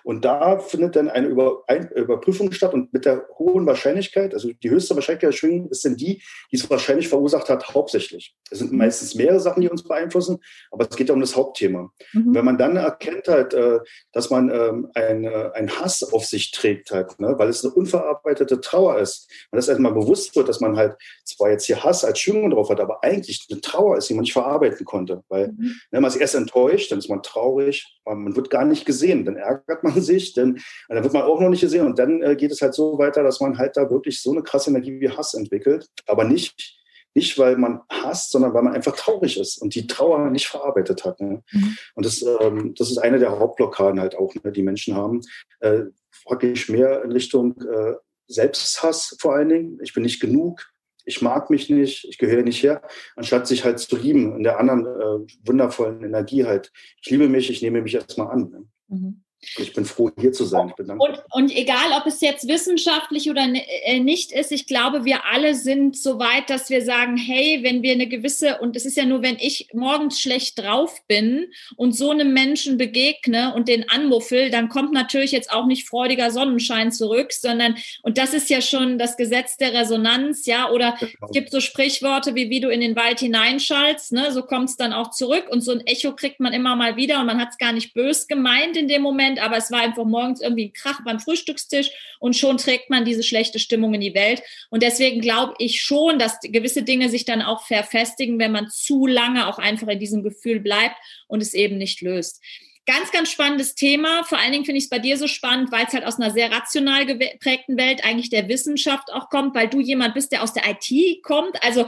Und 0.04 0.24
da 0.24 0.58
findet 0.58 0.96
dann 0.96 1.08
eine 1.08 1.28
Über 1.28 1.64
ein 1.66 1.88
Überprüfung 1.90 2.52
statt 2.52 2.74
und 2.74 2.92
mit 2.92 3.04
der 3.04 3.26
hohen 3.38 3.66
Wahrscheinlichkeit, 3.66 4.34
also 4.34 4.50
die 4.52 4.70
höchste 4.70 4.94
Wahrscheinlichkeit 4.94 5.32
der 5.32 5.36
Schwingung 5.36 5.68
ist 5.70 5.84
denn 5.84 5.96
die, 5.96 6.22
die 6.50 6.56
es 6.56 6.68
wahrscheinlich 6.68 7.08
verursacht 7.08 7.48
hat, 7.48 7.74
hauptsächlich. 7.74 8.34
Es 8.50 8.58
sind 8.58 8.72
meistens 8.72 9.14
mehrere 9.14 9.40
Sachen, 9.40 9.60
die 9.60 9.68
uns 9.68 9.84
beeinflussen, 9.84 10.38
aber 10.70 10.86
es 10.88 10.96
geht 10.96 11.08
ja 11.08 11.14
um 11.14 11.20
das 11.20 11.36
Hauptthema. 11.36 11.92
Mhm. 12.12 12.34
Wenn 12.34 12.44
man 12.44 12.58
dann 12.58 12.76
erkennt 12.76 13.28
halt, 13.28 13.54
äh, 13.54 13.78
dass 14.12 14.30
man 14.30 14.50
ähm, 14.50 14.90
äh, 14.94 15.50
ein 15.52 15.70
Hass 15.70 16.02
auf 16.02 16.24
sich 16.24 16.50
trägt 16.50 16.90
halt, 16.90 17.18
ne, 17.20 17.34
weil 17.38 17.48
es 17.48 17.64
eine 17.64 17.74
unverarbeitete 17.74 18.60
Trauer 18.60 18.98
ist, 18.98 19.30
und 19.50 19.56
das 19.56 19.68
erstmal 19.68 19.92
bewusst 19.92 20.34
wird, 20.36 20.48
dass 20.48 20.60
man 20.60 20.76
halt 20.76 20.96
zwar 21.24 21.50
jetzt 21.50 21.66
hier 21.66 21.82
Hass 21.82 22.04
als 22.04 22.18
Schwingung 22.18 22.50
drauf 22.50 22.68
hat, 22.70 22.80
aber 22.80 23.02
eigentlich 23.02 23.46
eine 23.50 23.60
Trauer 23.60 23.96
ist, 23.96 24.08
die 24.08 24.14
man 24.14 24.22
nicht 24.22 24.32
verarbeiten 24.32 24.84
konnte, 24.84 25.22
weil 25.28 25.48
mhm. 25.48 25.76
ne, 25.90 26.00
man 26.00 26.10
ist 26.10 26.16
erst 26.16 26.34
enttäuscht, 26.34 26.90
dann 26.90 26.98
ist 26.98 27.08
man 27.08 27.22
traurig, 27.22 28.00
man 28.04 28.34
wird 28.34 28.50
gar 28.50 28.64
nicht 28.64 28.86
gesehen, 28.86 29.24
dann 29.24 29.36
ärgert 29.36 29.69
man 29.82 30.00
sich, 30.00 30.32
denn 30.32 30.60
dann 30.88 31.02
wird 31.02 31.12
man 31.12 31.22
auch 31.22 31.40
noch 31.40 31.48
nicht 31.48 31.60
gesehen 31.60 31.86
und 31.86 31.98
dann 31.98 32.22
äh, 32.22 32.36
geht 32.36 32.52
es 32.52 32.60
halt 32.60 32.74
so 32.74 32.98
weiter, 32.98 33.22
dass 33.22 33.40
man 33.40 33.58
halt 33.58 33.76
da 33.76 33.90
wirklich 33.90 34.20
so 34.20 34.32
eine 34.32 34.42
krasse 34.42 34.70
Energie 34.70 35.00
wie 35.00 35.10
Hass 35.10 35.34
entwickelt, 35.34 35.86
aber 36.06 36.24
nicht 36.24 36.76
nicht, 37.14 37.38
weil 37.38 37.56
man 37.56 37.80
hasst, 37.90 38.30
sondern 38.30 38.54
weil 38.54 38.62
man 38.62 38.74
einfach 38.74 38.94
traurig 38.94 39.36
ist 39.36 39.58
und 39.60 39.74
die 39.74 39.88
Trauer 39.88 40.30
nicht 40.30 40.46
verarbeitet 40.46 41.04
hat. 41.04 41.20
Ne? 41.20 41.42
Mhm. 41.50 41.76
Und 41.96 42.06
das, 42.06 42.24
ähm, 42.40 42.72
das 42.76 42.88
ist 42.90 42.98
eine 42.98 43.18
der 43.18 43.36
Hauptblockaden 43.36 43.98
halt 43.98 44.14
auch, 44.14 44.32
ne, 44.36 44.52
die 44.52 44.62
Menschen 44.62 44.94
haben. 44.94 45.20
Äh, 45.58 45.86
praktisch 46.24 46.68
mehr 46.68 47.02
in 47.02 47.10
Richtung 47.10 47.60
äh, 47.62 47.94
Selbsthass 48.28 49.16
vor 49.18 49.34
allen 49.34 49.48
Dingen. 49.48 49.78
Ich 49.82 49.92
bin 49.92 50.04
nicht 50.04 50.20
genug, 50.20 50.70
ich 51.04 51.22
mag 51.22 51.50
mich 51.50 51.68
nicht, 51.68 52.06
ich 52.08 52.18
gehöre 52.18 52.42
nicht 52.42 52.62
her, 52.62 52.82
anstatt 53.16 53.46
sich 53.46 53.64
halt 53.64 53.80
zu 53.80 53.96
lieben 53.96 54.36
in 54.36 54.44
der 54.44 54.60
anderen 54.60 54.86
äh, 54.86 55.32
wundervollen 55.44 56.04
Energie 56.04 56.44
halt. 56.44 56.72
Ich 57.02 57.10
liebe 57.10 57.28
mich, 57.28 57.50
ich 57.50 57.62
nehme 57.62 57.82
mich 57.82 57.94
erstmal 57.94 58.28
an. 58.28 58.50
Ne? 58.50 58.66
Mhm. 58.88 59.24
Ich 59.56 59.72
bin 59.72 59.86
froh, 59.86 60.10
hier 60.18 60.32
zu 60.32 60.44
sein. 60.44 60.72
Und, 60.76 61.22
und, 61.30 61.56
egal, 61.56 61.92
ob 61.98 62.06
es 62.06 62.20
jetzt 62.20 62.46
wissenschaftlich 62.46 63.30
oder 63.30 63.46
äh, 63.84 63.98
nicht 63.98 64.32
ist, 64.32 64.52
ich 64.52 64.66
glaube, 64.66 65.06
wir 65.06 65.24
alle 65.32 65.54
sind 65.54 65.96
so 65.96 66.18
weit, 66.18 66.50
dass 66.50 66.68
wir 66.68 66.84
sagen, 66.84 67.16
hey, 67.16 67.60
wenn 67.62 67.82
wir 67.82 67.92
eine 67.92 68.06
gewisse, 68.06 68.58
und 68.58 68.76
es 68.76 68.84
ist 68.84 68.98
ja 68.98 69.06
nur, 69.06 69.22
wenn 69.22 69.38
ich 69.38 69.68
morgens 69.72 70.20
schlecht 70.20 70.58
drauf 70.58 71.02
bin 71.08 71.50
und 71.76 71.96
so 71.96 72.10
einem 72.10 72.34
Menschen 72.34 72.76
begegne 72.76 73.54
und 73.54 73.68
den 73.68 73.88
anmuffel, 73.88 74.50
dann 74.50 74.68
kommt 74.68 74.92
natürlich 74.92 75.32
jetzt 75.32 75.50
auch 75.50 75.64
nicht 75.64 75.88
freudiger 75.88 76.30
Sonnenschein 76.30 76.92
zurück, 76.92 77.32
sondern, 77.32 77.76
und 78.02 78.18
das 78.18 78.34
ist 78.34 78.50
ja 78.50 78.60
schon 78.60 78.98
das 78.98 79.16
Gesetz 79.16 79.56
der 79.56 79.72
Resonanz, 79.72 80.44
ja, 80.44 80.70
oder 80.70 80.96
genau. 81.00 81.12
es 81.26 81.32
gibt 81.32 81.50
so 81.50 81.60
Sprichworte 81.60 82.34
wie, 82.34 82.50
wie 82.50 82.60
du 82.60 82.68
in 82.68 82.80
den 82.80 82.94
Wald 82.94 83.20
hineinschallst, 83.20 84.12
ne, 84.12 84.32
so 84.32 84.42
kommt 84.42 84.68
es 84.68 84.76
dann 84.76 84.92
auch 84.92 85.10
zurück 85.10 85.46
und 85.48 85.62
so 85.62 85.72
ein 85.72 85.80
Echo 85.86 86.14
kriegt 86.14 86.40
man 86.40 86.52
immer 86.52 86.76
mal 86.76 86.96
wieder 86.96 87.20
und 87.20 87.26
man 87.26 87.40
hat 87.40 87.48
es 87.52 87.58
gar 87.58 87.72
nicht 87.72 87.94
bös 87.94 88.28
gemeint 88.28 88.76
in 88.76 88.86
dem 88.86 89.00
Moment 89.00 89.29
Moment, 89.30 89.42
aber 89.44 89.56
es 89.56 89.70
war 89.70 89.80
einfach 89.80 90.04
morgens 90.04 90.40
irgendwie 90.40 90.66
ein 90.66 90.72
Krach 90.72 91.00
beim 91.04 91.20
Frühstückstisch 91.20 91.90
und 92.18 92.36
schon 92.36 92.58
trägt 92.58 92.90
man 92.90 93.04
diese 93.04 93.22
schlechte 93.22 93.58
Stimmung 93.58 93.94
in 93.94 94.00
die 94.00 94.14
Welt. 94.14 94.42
Und 94.70 94.82
deswegen 94.82 95.20
glaube 95.20 95.54
ich 95.58 95.82
schon, 95.82 96.18
dass 96.18 96.40
gewisse 96.40 96.82
Dinge 96.82 97.08
sich 97.08 97.24
dann 97.24 97.42
auch 97.42 97.66
verfestigen, 97.66 98.38
wenn 98.38 98.52
man 98.52 98.68
zu 98.70 99.06
lange 99.06 99.46
auch 99.46 99.58
einfach 99.58 99.88
in 99.88 100.00
diesem 100.00 100.22
Gefühl 100.22 100.60
bleibt 100.60 100.96
und 101.28 101.42
es 101.42 101.54
eben 101.54 101.78
nicht 101.78 102.00
löst. 102.00 102.42
Ganz, 102.86 103.12
ganz 103.12 103.30
spannendes 103.30 103.74
Thema. 103.74 104.24
Vor 104.24 104.38
allen 104.38 104.52
Dingen 104.52 104.64
finde 104.64 104.78
ich 104.78 104.84
es 104.84 104.90
bei 104.90 104.98
dir 104.98 105.16
so 105.16 105.28
spannend, 105.28 105.70
weil 105.70 105.86
es 105.86 105.92
halt 105.92 106.04
aus 106.04 106.18
einer 106.18 106.32
sehr 106.32 106.50
rational 106.50 107.06
geprägten 107.06 107.76
Welt 107.76 108.04
eigentlich 108.04 108.30
der 108.30 108.48
Wissenschaft 108.48 109.12
auch 109.12 109.28
kommt, 109.28 109.54
weil 109.54 109.68
du 109.68 109.80
jemand 109.80 110.14
bist, 110.14 110.32
der 110.32 110.42
aus 110.42 110.54
der 110.54 110.64
IT 110.68 111.22
kommt. 111.22 111.62
Also 111.62 111.86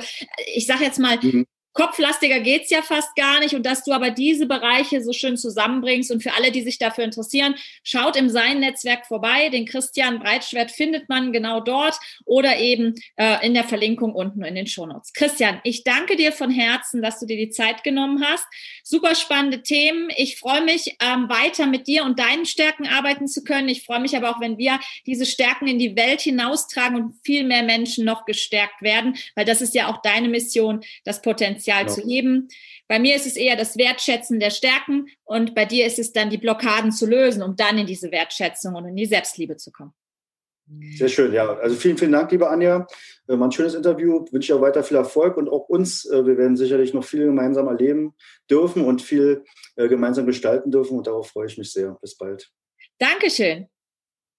ich 0.55 0.67
sage 0.67 0.85
jetzt 0.85 0.99
mal, 0.99 1.19
mhm 1.21 1.47
kopflastiger 1.73 2.41
geht's 2.41 2.71
ja 2.71 2.83
fast 2.83 3.15
gar 3.17 3.41
nicht. 3.41 3.55
Und 3.55 3.65
dass 3.65 3.85
du 3.85 3.93
aber 3.93 4.11
diese 4.11 4.47
Bereiche 4.47 5.03
so 5.03 5.13
schön 5.13 5.37
zusammenbringst 5.37 6.11
und 6.11 6.23
für 6.23 6.33
alle, 6.35 6.51
die 6.51 6.63
sich 6.63 6.79
dafür 6.79 7.05
interessieren, 7.05 7.55
schaut 7.83 8.17
im 8.17 8.29
Sein-Netzwerk 8.29 9.07
vorbei. 9.07 9.49
Den 9.49 9.67
Christian 9.67 10.19
Breitschwert 10.19 10.71
findet 10.71 11.09
man 11.09 11.33
genau 11.33 11.61
dort 11.61 11.99
oder 12.25 12.59
eben 12.59 12.95
äh, 13.17 13.45
in 13.47 13.55
der 13.55 13.65
Verlinkung 13.65 14.15
unten 14.15 14.43
in 14.45 14.55
den 14.55 14.67
Shownotes. 14.67 15.13
Christian, 15.13 15.61
ich 15.65 15.85
danke 15.85 16.17
dir 16.17 16.33
von 16.33 16.51
Herzen, 16.51 17.03
dass 17.03 17.19
du 17.21 17.27
dir 17.27 17.37
die 17.37 17.51
Zeit 17.51 17.85
genommen 17.85 18.23
hast. 18.25 18.45
Super 18.85 19.15
spannende 19.15 19.63
Themen. 19.63 20.11
Ich 20.17 20.39
freue 20.39 20.63
mich, 20.63 20.97
ähm, 21.03 21.29
weiter 21.29 21.67
mit 21.67 21.87
dir 21.87 22.05
und 22.05 22.19
deinen 22.19 22.47
Stärken 22.47 22.87
arbeiten 22.87 23.27
zu 23.27 23.45
können. 23.45 23.69
Ich 23.69 23.85
freue 23.85 24.01
mich 24.01 24.17
aber 24.17 24.31
auch, 24.31 24.41
wenn 24.41 24.59
wir 24.59 24.79
diese 25.07 25.27
Stärken 25.27 25.67
in 25.67 25.79
die 25.79 25.97
Welt 25.97 26.21
hinaustragen 26.21 26.97
und 26.97 27.15
viel 27.25 27.45
mehr 27.45 27.63
Menschen 27.63 28.05
noch 28.05 28.25
gestärkt 28.27 28.83
werden, 28.83 29.17
weil 29.35 29.45
das 29.45 29.63
ist 29.63 29.75
ja 29.75 29.89
auch 29.89 30.03
deine 30.03 30.29
Mission, 30.29 30.81
das 31.05 31.23
Potenzial 31.23 31.62
Potenzial 31.63 31.85
genau. 31.85 31.95
zu 31.95 32.03
heben. 32.03 32.49
Bei 32.89 32.99
mir 32.99 33.17
ist 33.17 33.27
es 33.27 33.37
eher 33.37 33.57
das 33.57 33.77
Wertschätzen 33.77 34.41
der 34.41 34.51
Stärken 34.51 35.07
und 35.25 35.55
bei 35.55 35.65
dir 35.65 35.87
ist 35.87 35.99
es 35.99 36.13
dann 36.13 36.31
die 36.31 36.39
Blockaden 36.39 36.93
zu 36.93 37.07
lösen, 37.07 37.43
um 37.43 37.57
dann 37.57 37.79
in 37.79 37.87
diese 37.87 38.11
Wertschätzung 38.11 38.75
und 38.75 38.87
in 38.87 38.97
die 38.97 39.07
Selbstliebe 39.07 39.57
zu 39.57 39.71
kommen. 39.71 39.93
Sehr 40.97 41.09
schön, 41.09 41.33
ja. 41.33 41.55
Also 41.57 41.77
vielen, 41.77 41.99
vielen 41.99 42.13
Dank, 42.13 42.31
liebe 42.31 42.49
Anja. 42.49 42.87
Äh, 43.29 43.39
war 43.39 43.49
ein 43.49 43.53
schönes 43.53 43.75
Interview. 43.75 44.25
Wünsche 44.31 44.53
ich 44.53 44.59
auch 44.59 44.63
weiter 44.63 44.83
viel 44.83 44.97
Erfolg 44.97 45.37
und 45.37 45.49
auch 45.49 45.69
uns. 45.69 46.07
Äh, 46.07 46.25
wir 46.25 46.39
werden 46.39 46.57
sicherlich 46.57 46.95
noch 46.95 47.05
viel 47.05 47.27
gemeinsam 47.27 47.67
erleben 47.67 48.15
dürfen 48.49 48.85
und 48.85 49.03
viel 49.03 49.45
äh, 49.77 49.89
gemeinsam 49.89 50.25
gestalten 50.25 50.71
dürfen 50.71 50.97
und 50.97 51.07
darauf 51.07 51.29
freue 51.29 51.47
ich 51.47 51.59
mich 51.59 51.73
sehr. 51.73 51.99
Bis 52.01 52.17
bald. 52.17 52.51
Dankeschön. 52.99 53.69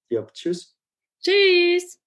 Ja, 0.10 0.26
tschüss. 0.34 0.76
Tschüss. 1.22 2.03